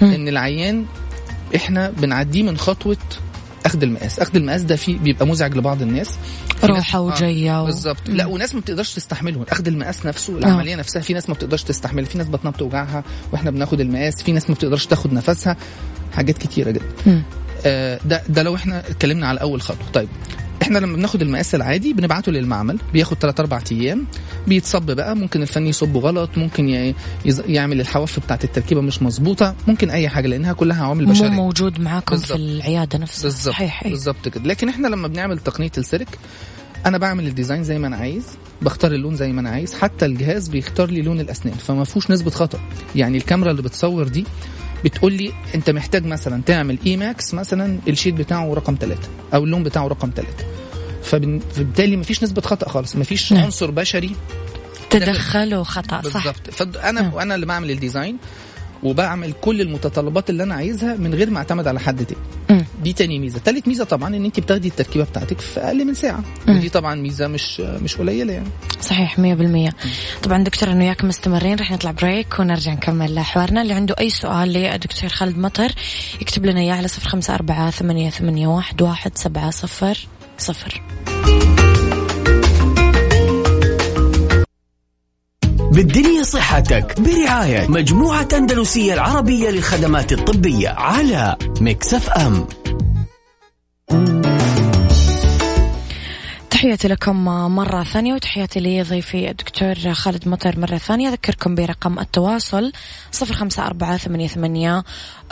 [0.01, 0.85] إن العيان
[1.55, 2.97] إحنا بنعديه من خطوة
[3.65, 4.19] أخذ المقاس.
[4.19, 6.09] أخذ المقاس ده فيه بيبقى مزعج لبعض الناس.
[6.61, 7.97] في ناس- روحة وجاية و- بالظبط.
[8.09, 12.05] لا وناس ما بتقدرش تستحمله أخذ المقاس نفسه العملية نفسها في ناس ما بتقدرش تستحمل.
[12.05, 14.23] في ناس بطنها بتوجعها وإحنا بناخد المقاس.
[14.23, 15.57] في ناس ما بتقدرش تاخد نفسها.
[16.13, 16.85] حاجات كتيرة جدا.
[17.65, 19.87] آه، ده ده لو إحنا اتكلمنا على أول خطوة.
[19.93, 20.09] طيب
[20.61, 24.05] إحنا لما بناخد المقاس العادي بنبعته للمعمل بياخد 3 4 أيام
[24.47, 26.93] بيتصب بقى ممكن الفني يصبه غلط ممكن
[27.47, 31.29] يعمل الحواف بتاعت التركيبة مش مظبوطة ممكن أي حاجة لأنها كلها عوامل مو بشرية.
[31.29, 32.39] موجود معاكم في بالضبط.
[32.39, 33.29] العيادة نفسها.
[33.31, 33.87] صحيح.
[33.87, 34.43] بالظبط كده.
[34.43, 36.07] لكن إحنا لما بنعمل تقنية ال CEREC
[36.85, 38.25] أنا بعمل ال design زي ما أنا عايز
[38.61, 42.31] بختار اللون زي ما أنا عايز حتى الجهاز بيختار لي لون الأسنان فما فيهوش نسبة
[42.31, 42.59] خطأ.
[42.95, 44.25] يعني الكاميرا اللي بتصور دي
[44.85, 49.63] بتقول لي انت محتاج مثلا تعمل E-max مثلا ال shade بتاعه رقم ثلاثة أو اللون
[49.63, 50.45] بتاعه رقم ثلاثة
[51.03, 53.43] فبالتالي مفيش نسبة خطأ خالص مفيش نعم.
[53.43, 54.15] عنصر بشري
[54.89, 57.13] تدخل وخطأ صح بالظبط فانا نعم.
[57.13, 58.17] وأنا اللي بعمل ال design
[58.83, 62.21] وبعمل كل المتطلبات اللي أنا عايزها من غير ما أعتمد على حد تاني.
[62.49, 62.65] مم.
[62.83, 63.39] دي تاني ميزة.
[63.39, 66.23] تالت ميزة طبعا إن أنت بتاخدي التركيبة بتاعتك في أقل من ساعة.
[66.47, 66.57] مم.
[66.57, 68.49] ودي طبعا ميزة مش مش قليلة يعني.
[68.81, 69.73] صحيح 100%
[70.23, 73.61] طبعا دكتور إنه وياك مستمرين رح نطلع break ونرجع نكمل حوارنا.
[73.61, 75.71] اللي عنده أي سؤال لدكتور خالد مطر
[76.21, 80.81] يكتب لنا إياه على صفر خمسة أربعة ثمانية, ثمانية واحد, واحد سبعة صفر صفر.
[85.79, 92.47] بالدنيا صحتك برعاية مجموعة أندلسية العربية للخدمات الطبية على Mix FM.
[96.59, 101.09] تحياتي لكم مرة ثانية وتحياتي لضيفي الدكتور خالد مطر مرة ثانية.
[101.09, 102.71] أذكركم برقم التواصل
[103.11, 104.83] صفر خمسة أربعة ثمانية, ثمانية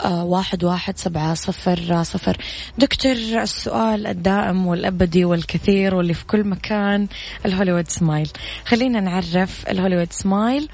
[0.04, 2.36] واحد, واحد سبعة صفر صفر.
[2.78, 7.06] دكتور السؤال الدائم والأبدي والكثير واللي في كل مكان
[7.46, 8.30] الهوليوود سمايل.
[8.64, 10.68] خلينا نعرف الهوليوود سمايل.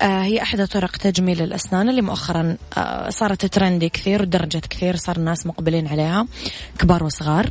[0.00, 5.16] آه، هي أحدى طرق تجميل الأسنان اللي مؤخرا آه، صارت ترندي كثير ودرجت كثير صار
[5.16, 6.26] الناس مقبلين عليها
[6.78, 7.50] كبار وصغار.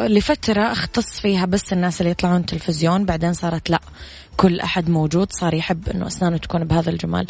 [0.00, 3.80] لفترة اختص فيها بس الناس اللي يطلعون تلفزيون بعدين صارت لا
[4.36, 7.26] كل أحد موجود صار يحب أنه أسنانه تكون بهذا الجمال.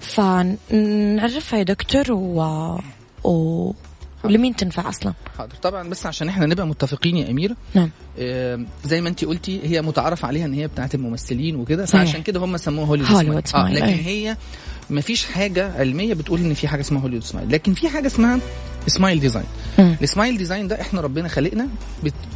[0.00, 2.40] فنعرفها يا دكتور و...
[3.24, 3.72] و...
[4.24, 5.54] ولمين تنفع أصلا؟ حاضر.
[5.54, 7.90] طبعا بس عشان إحنا نبقى متفقين يا أميرة نعم.
[8.18, 11.86] آه، زي ما انت قلتي هي متعارف عليها إن هي بتاعت الممثلين وكده.
[11.86, 14.06] فعشان كده هم سموها هوليوود هوليوود آه لكن أي.
[14.06, 14.36] هي
[14.90, 17.52] ما فيش حاجة علمية بتقول إن في حاجة اسمها Hollywood smile.
[17.52, 18.38] لكن في حاجة اسمها
[18.86, 19.46] smile design.
[19.78, 21.68] ال smile design ده إحنا ربنا خلقنا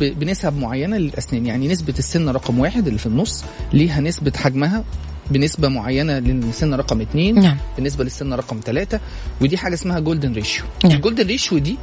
[0.00, 1.46] بنسب معينة للأسنان.
[1.46, 4.84] يعني نسبة السن رقم واحد اللي في النص ليها نسبة حجمها
[5.30, 7.56] بنسبة معينة للسن رقم اتنين نعم.
[7.76, 9.00] بالنسبة للسن رقم ثلاثة
[9.40, 10.92] ودي حاجة اسمها golden ratio نعم.
[10.92, 11.76] ال golden ratio دي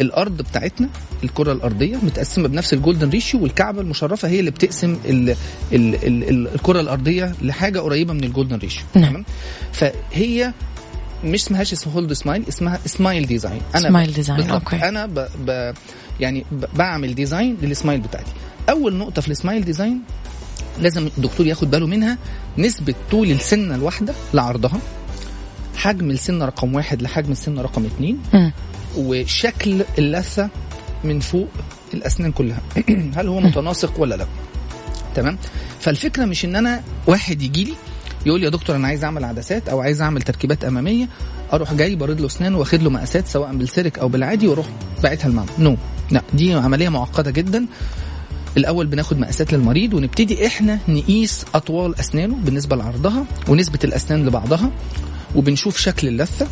[0.00, 0.88] الأرض بتاعتنا
[1.24, 5.36] الكرة الأرضية متقسمة بنفس ال golden ratio والكعبة المشرفة هي اللي بتقسم ال ال
[5.94, 9.08] ال ال الكرة الأرضية لحاجة قريبة من ال golden ratio نعم.
[9.10, 9.24] تمام؟
[9.72, 10.52] فهي
[11.24, 14.50] مش اسمهاش اسمها Hollywood smile اسمها smile design smile design،.
[14.50, 14.76] okay.
[14.76, 15.74] أنا ب ب
[16.20, 18.32] يعني ب بعمل design لل smile بتاعتي
[18.70, 20.02] أول نقطة في ال smile design
[20.80, 22.18] لازم الدكتور ياخد باله منها
[22.58, 24.80] نسبة طول السنة الواحدة لعرضها
[25.76, 28.52] حجم السنة رقم واحد لحجم السنة رقم اتنين مم.
[28.96, 30.48] وشكل اللثة
[31.04, 31.48] من فوق
[31.94, 32.60] الأسنان كلها
[33.16, 34.26] هل هو متناسق ولا لا
[35.14, 35.38] تمام
[35.80, 37.74] فالفكرة مش إن أنا واحد يجي لي
[38.26, 41.08] يقول لي يا دكتور أنا عايز أعمل عدسات أو عايز أعمل تركيبات أمامية
[41.52, 44.66] أروح جاي برد له أسنان وأخد له مقاسات سواء بالسيرك أو بالعادي وأروح
[45.02, 45.48] باعتها المعمل.
[45.58, 45.76] نو.
[46.10, 47.66] لا دي عملية معقدة جدا.
[48.56, 54.70] الأول بناخد مقاسات للمريض ونبتدي إحنا نقيس أطوال أسنانه بالنسبة لعرضها ونسبه الأسنان لبعضها
[55.34, 56.46] وبنشوف شكل اللثة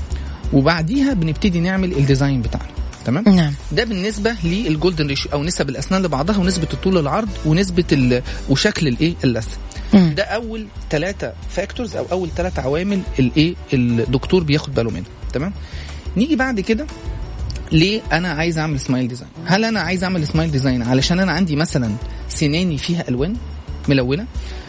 [0.53, 2.71] وبعديها بنبتدي نعمل ال design بتاعنا.
[3.05, 3.53] تمام؟ نعم.
[3.73, 8.23] ده بالنسبة لل golden ratio أو نسب الأسنان لبعضها ونسبه الطول العرض ونسبه.
[8.49, 9.57] وشكل الإيه؟ اللثة.
[9.95, 10.15] مم.
[10.17, 15.53] ده أول ثلاثة factors أو أول ثلاثة عوامل الايه الدكتور بياخد باله منها تمام
[16.17, 16.87] نيجي بعد كده
[17.73, 21.57] ليه أنا عايز أعمل smile design هل أنا عايز أعمل smile design علشان أنا عندي
[21.57, 21.91] مثلا
[22.29, 23.37] سناني فيها ألوان
[23.89, 24.27] ملونة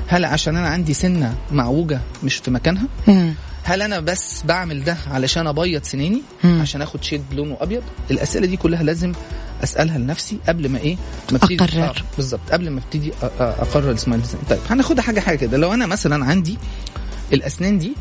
[0.07, 3.33] هل عشان أنا عندي سنة معوجة مش في مكانها مم.
[3.63, 6.61] هل أنا بس بعمل ده علشان أبيض سناني مم.
[6.61, 9.11] عشان آخد shade لونه أبيض الأسئلة دي كلها لازم
[9.63, 10.97] أسألها لنفسي قبل ما إيه
[11.31, 11.39] ما.
[11.83, 16.25] آه بالظبط قبل ما ابتدي أقرر design طيب هناخدها حاجة حاجة كده لو أنا مثلا
[16.25, 16.57] عندي
[17.33, 17.93] الأسنان دي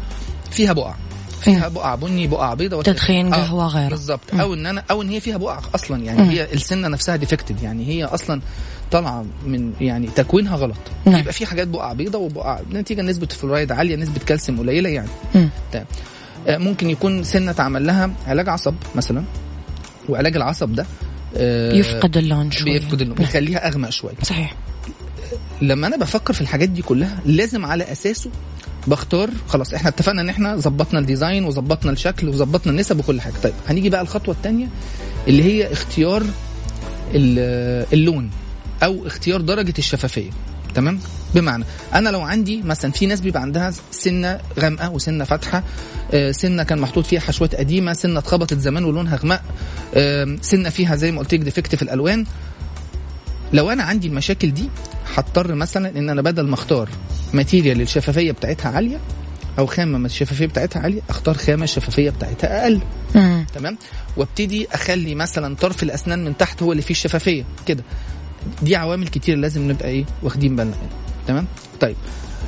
[0.50, 0.94] فيها بقع
[1.40, 3.88] فيها بقع بني بقع بيضاء تدخين قهوة غيره.
[3.88, 4.20] بالظبط.
[4.34, 6.28] أو إن أنا أو إن هي فيها بقع أصلا يعني مم.
[6.30, 8.40] هي السنة نفسها defected يعني هي أصلا
[8.90, 11.20] طالعة من يعني تكوينها غلط نعم.
[11.20, 15.08] يبقى في حاجات بقع بيضاء وبقع نتيجة نسبة الفلورايد عالية نسبة كالسيوم قليلة يعني.
[15.72, 15.86] تمام
[16.48, 19.24] آه، ممكن يكون سنة اتعمل لها علاج عصب مثلا
[20.08, 20.86] وعلاج العصب ده
[21.36, 23.26] آه، يفقد اللون شوي بيفقد اللون نعم.
[23.26, 24.14] بيخليها أغمق شوية.
[24.22, 24.54] صحيح.
[25.62, 28.30] لما أنا بفكر في الحاجات دي كلها لازم على أساسه
[28.86, 33.34] بختار خلاص إحنا اتفقنا إن إحنا ظبطنا ال design وظبطنا الشكل وظبطنا النسب وكل حاجة.
[33.42, 34.66] طيب هنيجي بقى الخطوة الثانية
[35.28, 36.22] اللي هي اختيار
[37.14, 38.30] ال- اللون
[38.82, 40.30] أو اختيار درجة الشفافية.
[40.74, 40.98] تمام؟
[41.34, 41.64] بمعنى
[41.94, 45.62] أنا لو عندي مثلا في ناس بيبقى عندها سنة غامقة وسنة فاتحة
[46.30, 49.40] سنة كان محطوط فيها حشوات قديمة سنة اتخبطت زمان ولونها غمق
[49.96, 52.26] آم، سنة فيها زي ما قلت لك defect في الألوان.
[53.52, 54.68] لو أنا عندي المشاكل دي
[55.14, 56.88] هضطر مثلا إن أنا بدل ما أختار
[57.32, 58.96] material الشفافيه بتاعتها عالية
[59.58, 62.80] أو خامة الشفافية بتاعتها عالية أختار خامة الشفافية بتاعتها أقل.
[63.14, 63.46] مم.
[63.54, 63.78] تمام؟
[64.16, 67.82] وابتدي أخلي مثلا طرف الأسنان من تحت هو اللي فيه الشفافية كده.
[68.62, 70.90] دي عوامل كتير لازم نبقى إيه واخدين بالنا منها.
[71.28, 71.46] تمام؟
[71.80, 71.96] طيب.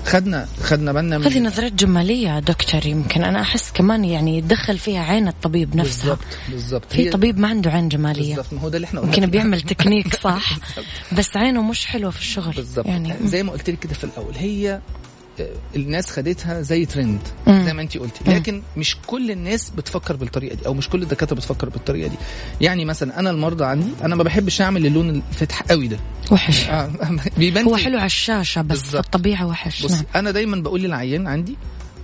[0.05, 5.03] خدنا خدنا بالنا من هذه نظرات جمالية دكتور يمكن أنا أحس كمان يعني يدخل فيها
[5.03, 6.05] عين الطبيب نفسها.
[6.05, 8.37] بالظبط بالظبط في طبيب ما عنده عين جمالية.
[8.37, 10.59] بالظبط ما هو ده اللي إحنا يمكن بيعمل تكنيك صح؟
[11.19, 13.15] بس عينه مش حلوة في الشغل بالظبط يعني.
[13.25, 14.81] زي ما قلت لك كده في الأول هي
[15.77, 17.21] الناس خدتها زي ترند.
[17.49, 18.25] زي ما انت قلتي.
[18.27, 22.16] لكن مش كل الناس بتفكر بالطريقة دي أو مش كل الدكاترة بتفكر بالطريقة دي.
[22.61, 25.99] يعني مثلا أنا المرضى عندي أنا ما بحبش أعمل اللون الفاتح قوي ده.
[26.31, 26.68] وحش.
[26.68, 26.90] آه،
[27.38, 29.05] بيبان هو حلو على الشاشة بس في بالظبط.
[29.05, 29.83] الطبيعة وحش.
[29.85, 30.05] بص نعم.
[30.16, 31.57] أنا دايما بقول للعيان عندي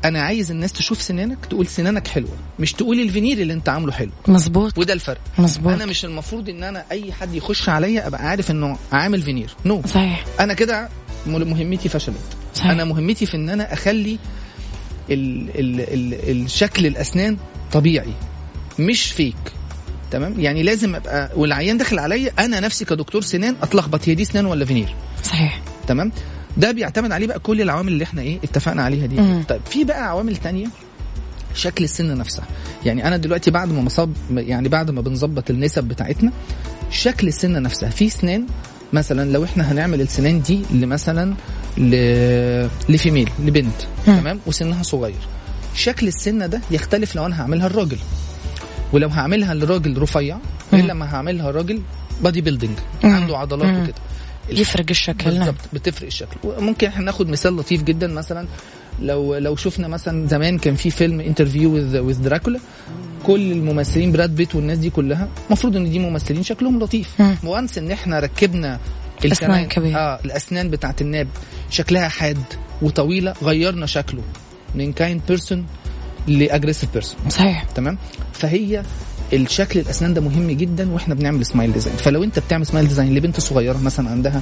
[0.04, 4.10] أنا عايز الناس تشوف سنانك تقول سنانك حلوة مش تقول الفينير اللي أنت عامله حلو.
[4.28, 4.78] مظبوط.
[4.78, 5.20] وده الفرق.
[5.38, 5.72] مظبوط.
[5.72, 9.82] أنا مش المفروض إن أنا أي حد يخش عليا أبقى عارف إنه عامل veneer no
[9.86, 10.24] صحيح.
[10.40, 10.88] أنا كده
[11.28, 12.16] مهمتي فشلت.
[12.54, 12.70] صحيح.
[12.70, 14.18] أنا مهمتي في إن أنا أخلي
[15.10, 17.36] ال ال ال الشكل الأسنان
[17.72, 18.12] طبيعي
[18.78, 19.36] مش فيك
[20.10, 24.46] تمام؟ يعني لازم أبقى والعيان داخل عليا أنا نفسي كدكتور سنان أتلخبط هي دي سنان
[24.46, 25.60] ولا فينير صحيح.
[25.86, 26.12] تمام؟
[26.56, 29.16] ده بيعتمد عليه بقى كل العوامل اللي إحنا إيه اتفقنا عليها دي.
[29.20, 29.42] مم.
[29.48, 30.66] طيب في بقى عوامل تانية
[31.54, 32.44] شكل السن نفسها
[32.86, 36.32] يعني أنا دلوقتي بعد ما مصاب يعني بعد ما بنظبط النسب بتاعتنا
[36.90, 38.46] شكل السنة نفسها في سنان
[38.92, 41.34] مثلا لو إحنا هنعمل السنان دي لمثلا
[41.78, 41.94] ل...
[42.88, 43.82] ل female لبنت.
[44.06, 45.20] تمام وسنها صغير
[45.74, 47.98] شكل السنة ده يختلف لو أنا هعملها الراجل
[48.92, 50.38] ولو هعملها لراجل رفيع
[50.72, 50.84] غير.
[50.84, 51.82] لما هعملها راجل
[52.22, 52.78] body building.
[53.04, 53.82] عنده عضلات.
[53.82, 53.94] وكده
[54.50, 58.46] يفرق الشكل بالظبط بتفرق الشكل وممكن إحنا ناخد مثال لطيف جدا مثلا
[59.02, 61.72] لو لو شفنا مثلا زمان كان في فيلم Interview
[62.06, 62.60] with دراكولا
[63.26, 67.20] كل الممثلين براد بيت والناس دي كلها المفروض إن دي ممثلين شكلهم لطيف.
[67.44, 68.78] once إن إحنا ركبنا
[69.26, 69.98] أسنان ال canine- كبيرة.
[69.98, 71.28] آه الأسنان بتاعت الناب
[71.70, 72.38] شكلها حاد
[72.82, 74.22] وطويلة غيرنا شكله
[74.74, 75.66] من kind person
[76.26, 77.98] ل aggressive person صحيح تمام
[78.32, 78.82] فهي
[79.32, 83.40] الشكل الأسنان ده مهم جدا وإحنا بنعمل smile design فلو أنت بتعمل smile design لبنت
[83.40, 84.40] صغيرة مثلا عندها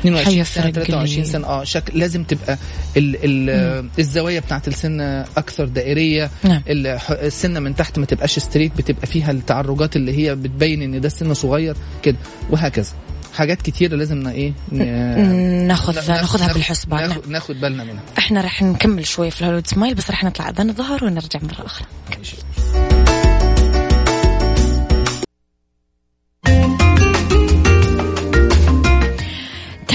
[0.00, 1.24] 22 سنة حيفرق 23 لي.
[1.24, 2.58] سنة آه شكل لازم تبقى
[2.96, 6.30] ال ال الزوايا بتاعت السنة أكثر دائرية.
[6.44, 6.62] نعم.
[7.10, 11.34] السنة من تحت ما تبقاش ستريت بتبقى فيها التعرجات اللي هي بتبين إن ده السن
[11.34, 12.16] صغير كده
[12.50, 12.92] وهكذا.
[13.34, 17.00] حاجات كتيرة لازم إيه ن- ناخذ ناخ- ناخذها ناخ- بالحسبان.
[17.00, 17.08] نعم.
[17.08, 18.02] ناخد, ناخد بالنا منها.
[18.18, 21.86] إحنا راح نكمل شوي في الهوليوود سمايل بس راح نطلع اذان الظهر ونرجع مرة أخرى.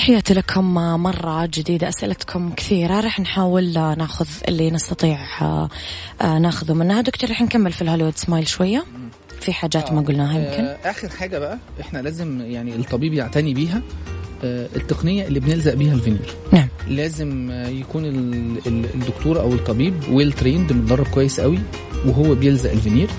[0.10, 1.90] تحياتي لكم مرة جديدة.
[1.90, 3.00] أسئلتكم كثيرة.
[3.02, 5.70] راح نحاول ناخذ اللي نستطيع آه،
[6.22, 7.02] آه، ناخذه منها.
[7.02, 8.86] دكتور راح نكمل في ال Hollywood smile شوية.
[9.42, 10.64] في حاجات ما قلناها يمكن.
[10.64, 13.82] آه، آخر حاجة بقى إحنا لازم يعني الطبيب يعتني بيها
[14.44, 16.68] آه، التقنية اللي بنلزق بيها الفينير نعم.
[16.88, 21.60] لازم آه، يكون ال- ال- الدكتور أو الطبيب well trained متدرب كويس قوي
[22.06, 23.10] وهو بيلزق الفينير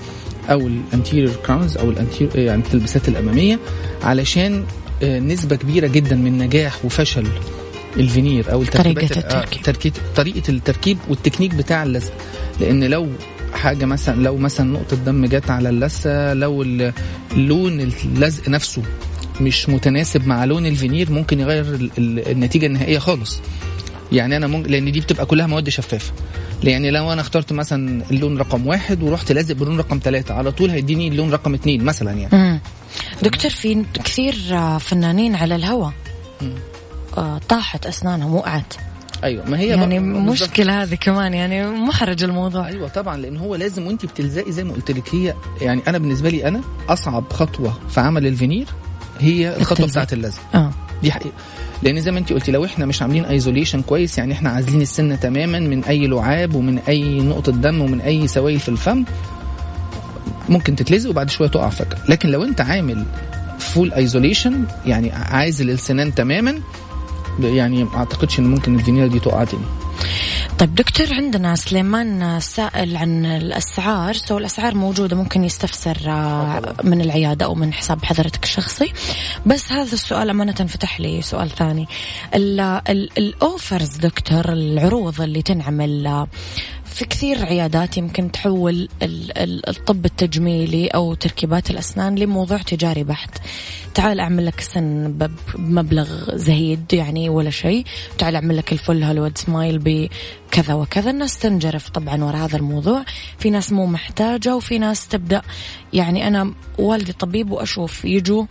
[0.49, 3.59] أو ال anterior crowns أو ال anterior يعني التلبسات الأمامية
[4.03, 7.27] علشان آه، نسبة كبيرة جدا من نجاح وفشل
[7.97, 8.67] الفينير أو ال-
[9.17, 9.63] آه، التركيب.
[9.63, 12.11] تركيب طريقة التركيب والتكنيك بتاع اللزق
[12.59, 13.07] لأن لو
[13.53, 16.63] حاجة مثلا لو مثلا نقطة دم جت على اللثة لو
[17.35, 18.81] لون اللزق نفسه
[19.41, 23.39] مش متناسب مع لون الفينير ممكن يغير ال- ال- النتيجة النهائية خالص
[24.11, 26.11] يعني أنا ممكن لأن دي بتبقى كلها مواد شفافة
[26.63, 30.69] يعني لو أنا اخترت مثلا اللون رقم واحد ورحت لازق باللون رقم ثلاثة على طول
[30.69, 32.59] هيديني اللون رقم اثنين مثلا يعني مم.
[33.23, 35.93] دكتور في كثير آه، فنانين على الهواء.
[37.17, 38.73] آه، طاحت أسنانهم وقعت
[39.23, 39.99] أيوه ما هي يعني.
[39.99, 44.73] مشكلة هذه كمان يعني محرج الموضوع أيوه طبعا لأن هو لازم وانت بتلزقي زي ما
[44.73, 48.67] قلت لك هي يعني أنا بالنسبة لي أنا أصعب خطوة في عمل الفينير
[49.19, 49.87] هي الخطوة.
[49.87, 50.71] بتاعت اللزق آه
[51.03, 51.35] دي حقيقة
[51.83, 55.15] لأن زي ما انت قلتي لو إحنا مش عاملين isolation كويس يعني إحنا عازلين السنة
[55.15, 59.03] تماما من أي لعاب ومن أي نقطة دم ومن أي سوائل في الفم
[60.49, 61.97] ممكن تتلزق وبعد شوية تقع فجأة.
[62.09, 63.05] لكن لو انت عامل
[63.59, 66.59] full isolation يعني عازل السنان تماما
[67.39, 69.63] يعني ما أعتقدش إن ممكن الفينير دي تقع تاني.
[70.61, 74.13] طيب دكتور عندنا سليمان سائل عن الأسعار.
[74.13, 78.93] so الأسعار موجودة ممكن يستفسر آه، من العيادة أو من حساب حضرتك الشخصي.
[79.45, 81.87] بس هذا السؤال أمانة فتح لي سؤال ثاني.
[83.17, 86.27] ال offers دكتور العروض اللي تنعمل آه،
[86.85, 88.89] في كثير عيادات يمكن تحول
[89.67, 93.37] الطب التجميلي أو تركيبات الأسنان لموضوع تجاري بحت.
[93.93, 95.17] تعال أعمل لك سن
[95.57, 97.85] بمبلغ زهيد يعني ولا شيء.
[98.17, 99.79] تعال أعمل لك الفل هوليوود سمايل
[100.51, 103.03] بكذا وكذا الناس تنجرف طبعا وراء هذا الموضوع
[103.39, 105.41] في ناس مو محتاجة وفي ناس تبدأ
[105.93, 108.45] يعني أنا والدي طبيب وأشوف يجوا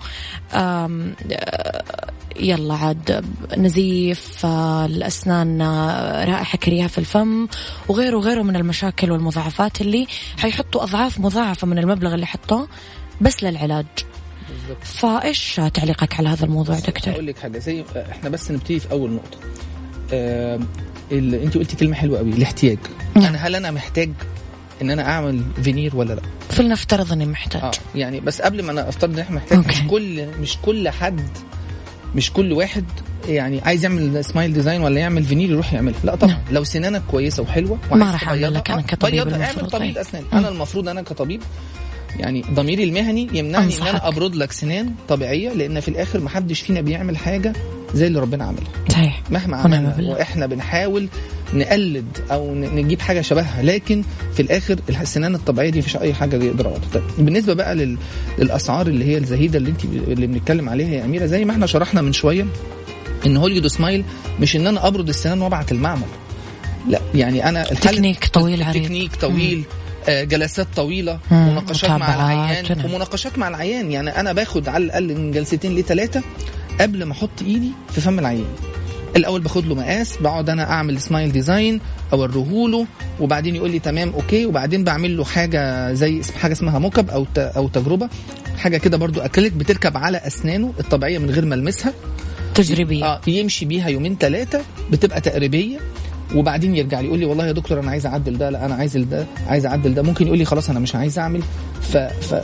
[2.36, 3.24] يلا عاد
[3.56, 7.48] نزيف آه، الأسنان آه، رائحة كريهة في الفم
[7.88, 10.06] وغيره وغيره من المشاكل والمضاعفات اللي
[10.38, 12.68] حيحطوا أضعاف مضاعفة من المبلغ اللي حطوه
[13.20, 13.86] بس للعلاج
[14.82, 19.10] فإيش تعليقك على هذا الموضوع دكتور؟ أقول لك حاجة زي إحنا بس نبتدي في أول
[19.10, 19.38] نقطة.
[21.12, 22.78] آه انت قلتي كلمة حلوة قوي الاحتياج.
[23.14, 23.24] نعم.
[23.24, 24.10] أنا هل أنا محتاج
[24.82, 27.62] إن أنا أعمل فينير ولا لأ؟ فلنفترض إني محتاج.
[27.62, 29.68] آه يعني بس قبل ما أنا أفترض إن إحنا محتاج okay.
[29.68, 31.28] مش كل مش كل حد
[32.14, 32.84] مش كل واحد
[33.28, 36.40] يعني عايز يعمل smile design ولا يعمل فينيل يروح يعملها لأ طبعا نعم.
[36.50, 40.88] لو سنانك كويسة وحلوة ما راح اعمل لك أنا كطبيب أعمل طبيب أسنان أنا المفروض
[40.88, 41.42] أنا كطبيب
[42.18, 46.60] يعني ضميري المهني يمنعني إن أنا أبرد لك سنان طبيعية لأن في الآخر ما حدش
[46.60, 47.52] فينا بيعمل حاجة
[47.94, 48.70] زي اللي ربنا عملها.
[48.88, 49.22] صحيح.
[49.30, 51.08] مهما عملنا وإحنا بنحاول
[51.54, 53.62] نقلد أو نجيب حاجة شبهها.
[53.62, 54.02] لكن
[54.34, 57.96] في الآخر السنان الطبيعية دي مفيش أي حاجة يقدر طيب بالنسبة بقى لل...
[58.38, 62.02] للأسعار اللي هي الزهيدة اللي انت اللي بنتكلم عليها يا أميرة زي ما إحنا شرحنا
[62.02, 62.46] من شوية
[63.26, 64.04] إن Hollywood smile
[64.40, 66.06] مش إن أنا أبرد السنان وأبعت المعمل.
[66.88, 69.64] لا يعني أنا تكنيك طويل عريض تكنيك طويل مم.
[70.08, 73.92] آه، جلسات طويلة مناقشات مع العيان ومناقشات مع العيان.
[73.92, 76.22] يعني أنا باخد على الأقل من جلستين لثلاثه
[76.80, 78.44] قبل ما أحط ايدي في فم العيان
[79.16, 81.80] الأول باخد له مقاس بقعد أنا أعمل smile design
[82.12, 82.86] اوريه له
[83.20, 87.68] وبعدين يقول لي تمام okay وبعدين بعمل له حاجة زي حاجة اسمها mock-up أو أو
[87.68, 88.08] تجربة.
[88.58, 91.92] حاجة كده برضو اكليك بتركب على أسنانه الطبيعية من غير ما ألمسها.
[92.54, 93.04] تجريبية.
[93.04, 94.60] آه يمشي بيها يومين ثلاثة
[94.92, 95.78] بتبقى تقريبية.
[96.34, 98.96] وبعدين يرجع لي يقول لي والله يا دكتور أنا عايز أعدل ده لا أنا عايز
[98.96, 100.02] ده عايز أعدل ده.
[100.02, 101.42] ممكن يقول لي خلاص أنا مش عايز أعمل.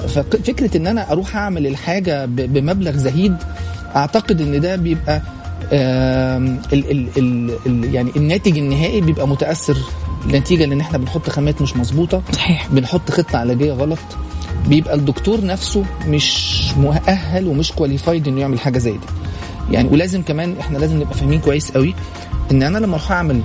[0.08, 3.36] ففكرة إن أنا أروح أعمل الحاجة بمبلغ زهيد
[3.96, 5.22] أعتقد إن ده بيبقى
[5.72, 9.76] ال ال ال ال يعني الناتج النهائي بيبقى متأثر
[10.28, 12.68] نتيجة لأن إحنا بنحط خامات مش مظبوطة صحيح.
[12.70, 13.98] بنحط خطة علاجية غلط
[14.68, 18.98] بيبقى الدكتور نفسه مش مؤهل ومش qualified إنه يعمل حاجة زي دي.
[19.70, 21.94] يعني ولازم كمان إحنا لازم نبقى فاهمين كويس قوي
[22.50, 23.40] إن أنا لما أروح أعمل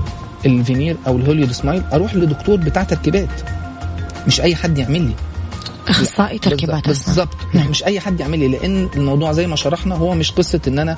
[0.46, 3.30] الفينير أو ال Hollywood smile أروح لدكتور بتاع تركيبات
[4.28, 5.14] مش أي حد يعمل لي.
[5.92, 7.68] أخصائي تركيبات بالظبط نعم.
[7.68, 10.96] مش أي حد يعمل لي لأن الموضوع زي ما شرحنا هو مش قصة إن أنا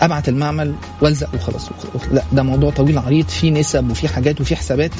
[0.00, 1.68] أبعت المعمل وألزق وخلاص.
[2.12, 4.90] لا ده موضوع طويل عريض فيه نسب وفيه حاجات وفيه حسابات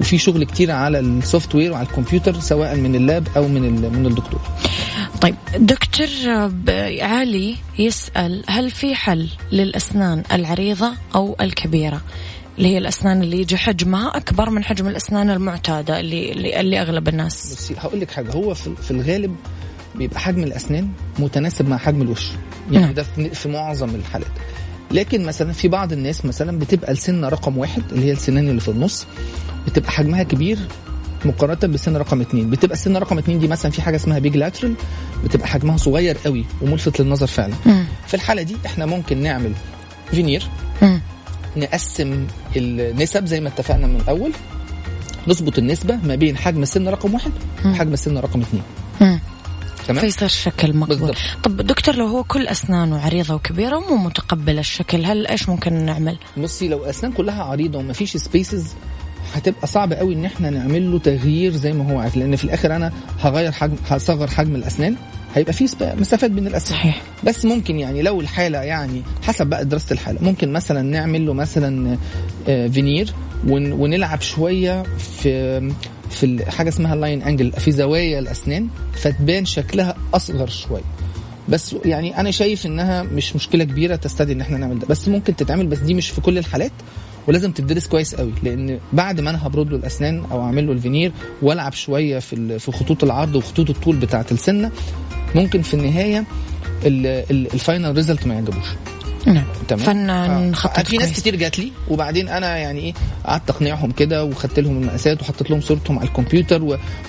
[0.00, 3.62] وفي شغل كتير على ال software وعلى الكمبيوتر سواء من ال lab أو من
[3.98, 4.40] من الدكتور.
[5.20, 6.06] طيب دكتور
[7.00, 12.00] علي يسأل هل في حل للأسنان العريضة أو الكبيرة؟
[12.58, 17.08] اللي هي الأسنان اللي يجي حجمها أكبر من حجم الأسنان المعتادة اللي اللي, اللي أغلب
[17.08, 19.36] الناس بس هقول لك حاجة هو في, في الغالب
[19.94, 20.88] بيبقى حجم الأسنان
[21.18, 22.28] متناسب مع حجم الوش
[22.70, 22.94] يعني م.
[22.94, 24.28] ده في معظم الحالات
[24.90, 28.68] لكن مثلا في بعض الناس مثلا بتبقى السنة رقم واحد اللي هي السنان اللي في
[28.68, 29.06] النص
[29.66, 30.58] بتبقى حجمها كبير
[31.24, 34.74] مقارنة بالسن رقم اثنين بتبقى السن رقم اثنين دي مثلا في حاجة اسمها peg lateral
[35.24, 37.84] بتبقى حجمها صغير قوي وملفت للنظر فعلا م.
[38.06, 39.52] في الحالة دي إحنا ممكن نعمل
[40.10, 40.48] فينير
[40.82, 40.98] م.
[41.56, 42.26] نقسم
[42.56, 44.32] النسب زي ما اتفقنا من الأول
[45.28, 47.32] نظبط النسبة ما بين حجم السن رقم واحد
[47.66, 48.62] وحجم السن رقم اثنين
[49.88, 50.96] تمام؟ فيصير شكل مقبول.
[50.96, 51.16] بالضبط.
[51.42, 56.18] طب دكتور لو هو كل اسنانه عريضه وكبيرة ومو متقبل الشكل هل إيش ممكن نعمل؟
[56.36, 58.66] بصي لو أسنان كلها عريضة وما فيش spaces
[59.34, 62.76] هتبقى صعب قوي إن إحنا نعمل له تغيير زي ما هو عايز لأن في الآخر
[62.76, 64.96] أنا هغير حجم هصغر حجم الأسنان.
[65.34, 65.66] هيبقى في
[65.98, 67.02] مسافات بين الاسنان صحيح.
[67.24, 71.98] بس ممكن يعني لو الحالة يعني حسب بقى دراسة الحالة ممكن مثلا نعمل له مثلا
[72.48, 73.12] آه، فينير
[73.48, 75.72] ونلعب شوية في
[76.10, 80.82] في حاجة اسمها ال line angle في زوايا الأسنان فتبان شكلها أصغر شوية.
[81.48, 84.86] بس يعني أنا شايف إنها مش مشكلة كبيرة تستدعي إن إحنا نعمل ده.
[84.86, 86.72] بس ممكن تتعمل بس دي مش في كل الحالات
[87.28, 88.32] ولازم تدرس كويس قوي.
[88.42, 91.12] لأن بعد ما أنا هبرد له الأسنان أو أعمل له الفينير
[91.42, 94.70] وألعب شوية في في خطوط العرض وخطوط الطول بتاعة السنة
[95.34, 96.24] ممكن في النهاية
[96.86, 98.66] ال final result ما يعجبوش
[99.26, 100.82] نعم تمام فنخطط آه.
[100.82, 101.12] في ناس.
[101.12, 105.60] كتير جات لي وبعدين أنا يعني إيه قعدت أقنعهم كده وخدت لهم المقاسات وحطيت لهم
[105.60, 106.62] صورتهم على الكمبيوتر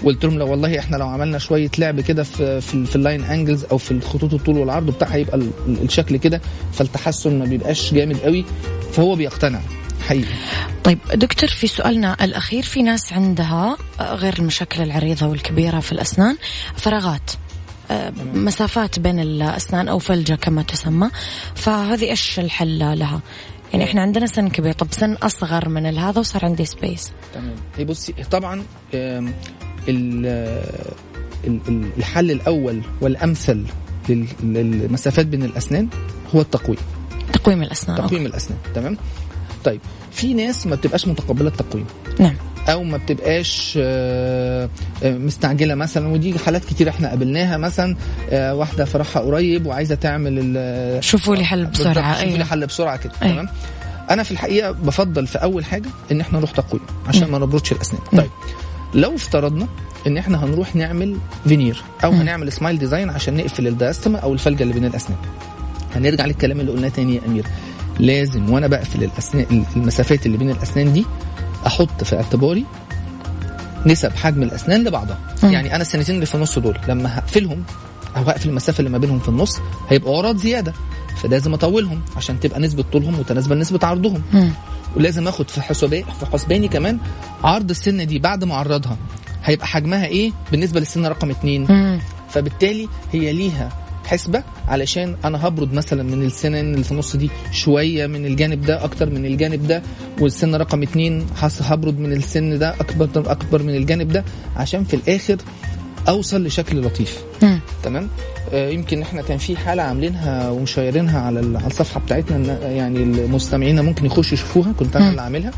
[0.04, 3.24] وقلت لهم لو والله إحنا لو عملنا شوية لعب كده في في, في ال line
[3.24, 6.42] angles أو في الخطوط الطول والعرض بتاعها يبقى ال- ال- الشكل كده
[6.74, 8.46] فالتحسن ما بيبقاش جامد قوي
[8.94, 9.60] فهو بيقتنع
[10.08, 10.28] حقيقي
[10.84, 16.38] طيب دكتور في سؤالنا الأخير في ناس عندها غير المشاكل العريضة والكبيرة في الأسنان
[16.76, 17.32] فراغات
[18.34, 21.10] مسافات بين الأسنان أو فلجة كما تسمى.
[21.56, 23.22] فهذه إيش الحل لها؟
[23.74, 27.56] يعني إحنا عندنا سن كبير طب سن أصغر من هذا وصار عندي سبيس تمام.
[27.78, 28.64] هي بصي طبعا
[31.98, 33.66] الحل الأول والأمثل
[34.10, 35.88] لل- للمسافات بين الأسنان
[36.36, 36.78] هو التقويم.
[37.34, 38.10] تقويم الأسنان أوكي.
[38.10, 38.98] تقويم الأسنان تمام؟
[39.64, 39.82] طيب
[40.12, 41.86] في ناس ما بتبقاش متقبلة التقويم.
[42.20, 42.36] نعم.
[42.70, 44.70] أو ما بتبقاش آه،
[45.04, 46.08] آه، مستعجلة مثلا.
[46.08, 47.58] ودي حالات كتير إحنا قابلناها.
[47.58, 47.96] مثلا
[48.30, 51.94] آه، واحدة فرحها قريب وعايزة تعمل شوفوا لي حل بسرعة.
[52.14, 52.46] شوفوا لي أيوة.
[52.46, 53.34] حل بسرعة كده أيوة.
[53.34, 53.50] تمام؟
[54.10, 58.02] أنا في الحقيقة بفضل في أول حاجة إن إحنا نروح تقويم عشان ما نبردش الأسنان.
[58.18, 58.30] طيب
[58.94, 59.68] لو افترضنا
[60.08, 64.64] إن إحنا هنروح نعمل فينير أو هنعمل smile design عشان نقفل ال diastema أو الفلجة
[64.64, 65.20] اللي بين الأسنان.
[65.96, 67.46] هنرجع للكلام اللي قلناه تاني يا أميرة.
[68.00, 71.06] لازم وأنا بقفل الأسنان المسافات اللي بين الأسنان دي
[71.68, 72.66] أحط في اعتباري
[73.86, 75.20] نسب حجم الأسنان لبعضها.
[75.44, 77.64] يعني أنا السنتين اللي في النص دول لما هقفلهم
[78.18, 79.60] أو هقفل المسافة اللي ما بينهم في النص
[79.90, 80.74] هيبقى عراض زيادة
[81.24, 84.22] فلازم أطولهم عشان تبقى نسبة طولهم متناسبة لنسبة عرضهم.
[84.96, 86.98] ولازم آخد في حسابي في حسباني كمان
[87.44, 88.98] عرض السنة دي بعد ما أعرضها
[89.44, 91.68] هيبقى حجمها إيه بالنسبة للسنه رقم اتنين.
[92.30, 93.70] فبالتالي هي ليها
[94.06, 98.84] حسبة علشان أنا هبرد مثلا من السنن اللي في النص دي شوية من الجانب ده
[98.84, 99.82] أكتر من الجانب ده
[100.22, 101.26] والسن رقم اتنين
[101.62, 104.24] هبرد من السن ده اكبر أكبر من الجانب ده
[104.56, 105.38] عشان في الآخر
[106.08, 107.24] أوصل لشكل لطيف.
[107.84, 108.08] تمام
[108.54, 113.82] آه يمكن إحنا كان في حالة عاملينها ومشيرينها على ال- على الصفحة بتاعتنا يعني المستمعين
[113.82, 115.10] ممكن يخشوا يشوفوها كنت أنا.
[115.10, 115.52] اللي عاملها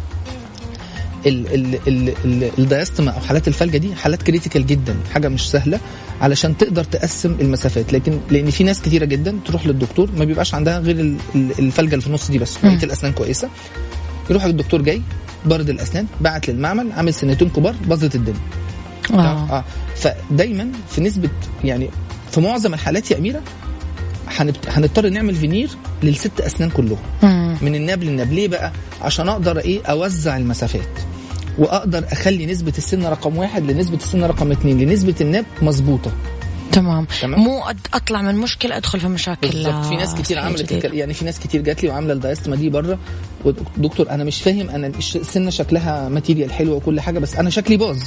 [2.59, 5.79] ال diastema أو حالات الفلجة دي حالات critical جدا حاجة مش سهلة
[6.21, 7.93] علشان تقدر تقسم المسافات.
[7.93, 11.89] لكن لأن في ناس كتيرة جدا تروح للدكتور ما بيبقاش عندها غير ال- ال- الفلجة
[11.91, 13.49] اللي في النص دي بس بقية الأسنان كويسة.
[14.29, 15.01] يروح للدكتور جاي
[15.45, 18.39] برد الأسنان بعت للمعمل عامل سنتين كبار باظت الدنيا
[19.13, 19.17] آه.
[19.57, 19.63] آه.
[19.95, 21.29] فدايما في نسبة
[21.63, 21.89] يعني
[22.31, 23.41] في معظم الحالات يا أميرة
[24.67, 25.69] هنضطر نعمل فينير
[26.03, 26.97] للست أسنان كلهم.
[27.23, 27.57] مم.
[27.61, 28.71] من الناب للناب ليه بقى؟
[29.01, 30.87] عشان أقدر إيه؟ أوزع المسافات.
[31.57, 36.11] واقدر اخلي نسبة السن رقم واحد لنسبة السن رقم اتنين لنسبة الناب مظبوطة.
[36.71, 37.07] تمام.
[37.21, 37.39] تمام.
[37.39, 39.47] مو أطلع من مشكلة أدخل في مشاكل.
[39.47, 39.85] بالظبط.
[39.85, 40.71] في ناس كتير عملت.
[40.71, 42.99] الكل- يعني في ناس كتير جات لي وعاملة ال diastema دي بره
[43.45, 47.97] ودكتور أنا مش فاهم أنا السنة شكلها material حلوة وكل حاجة بس أنا شكلي باظ.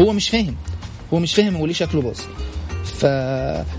[0.00, 0.54] هو مش فاهم.
[1.14, 2.18] هو مش فاهم هو ليه شكله باظ.
[2.84, 3.06] ف...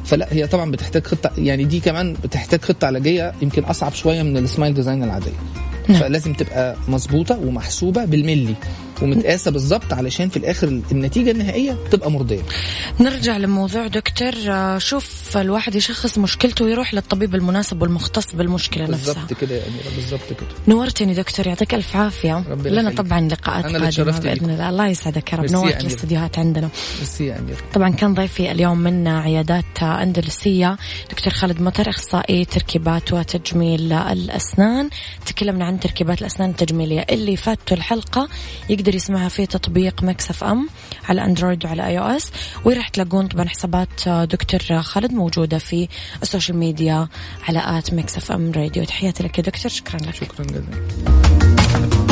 [0.07, 1.32] فلا هي طبعا بتحتاج خطة.
[1.38, 5.32] يعني دي كمان بتحتاج خطة علاجية يمكن أصعب شوية من ال smile design العادية.
[5.88, 5.99] نعم.
[6.01, 8.55] فلازم تبقى مظبوطة ومحسوبة بالملي.
[9.01, 12.41] ومتقاسة بالظبط علشان في الآخر النتيجة النهائية تبقى مرضية.
[12.99, 14.31] نرجع لموضوع دكتور.
[14.79, 19.13] شوف الواحد يشخص مشكلته ويروح للطبيب المناسب والمختص بالمشكلة نفسها.
[19.13, 20.49] بالظبط كده يا أميرة بالظبط كده.
[20.67, 22.43] نورتني دكتور يعطيك ألف عافية.
[22.65, 22.89] لنا.
[22.91, 24.49] طبعا لقاءات أنا قادمة بإذن.
[24.49, 24.69] الله.
[24.69, 25.51] الله يسعدك يا رب.
[25.51, 25.81] نورت.
[25.81, 26.69] الاستديوهات عندنا.
[26.97, 27.57] ميرسي يا أميرة.
[27.73, 30.77] طبعا كان ضيفي اليوم من عيادات أندلسية
[31.11, 34.89] دكتور خالد مطر أخصائي تركيبات وتجميل الأسنان.
[35.25, 38.29] تكلمنا عن تركيبات الأسنان التجميلية اللي فاتوا الحلقة.
[38.69, 40.69] يقدر يسمعها في تطبيق Mix FM
[41.09, 42.32] على Android وعلى iOS
[42.65, 45.87] وراح تلاقون طبعا حسابات دكتور خالد موجودة في
[46.23, 47.07] ال social media
[47.47, 48.84] على at Mix FM Radio.
[48.83, 50.15] تحياتي لك يا دكتور شكرا لك.
[50.15, 52.11] شكرا جزيلا.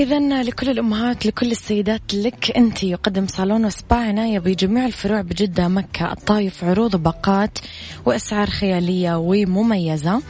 [0.00, 6.12] إذا لكل الأمهات لكل السيدات لك أنت يقدم صالون وسبا عناية بجميع الفروع بجدة مكة
[6.12, 7.58] الطايف عروض وباقات
[8.06, 10.22] وأسعار خيالية ومميزة.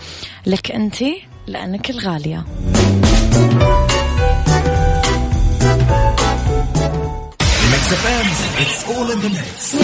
[0.46, 0.96] لك أنت
[1.46, 2.44] لأنك الغالية.
[8.62, 9.74] It's all in the mix.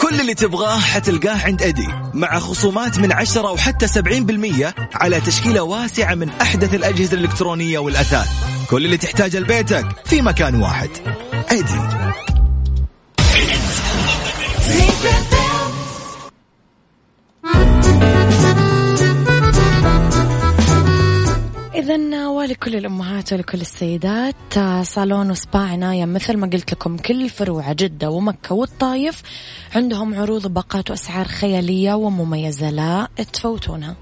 [0.00, 6.14] كل اللي تبغاه حتلقاه عند ايدي مع خصومات من 10 وحتى 70% على تشكيلة واسعة
[6.14, 8.28] من أحدث الأجهزة الإلكترونية والأثاث.
[8.70, 10.90] كل اللي تحتاجه لبيتك في مكان واحد.
[11.50, 11.74] ايدي
[21.82, 27.72] إذا ولكل الأمهات ولكل السيدات آه، صالون وسبا عناية مثل ما قلت لكم كل فروع
[27.72, 29.22] جدة ومكة والطايف
[29.74, 32.70] عندهم عروض باقات وأسعار خيالية ومميزة.
[32.70, 33.96] لا تفوتونها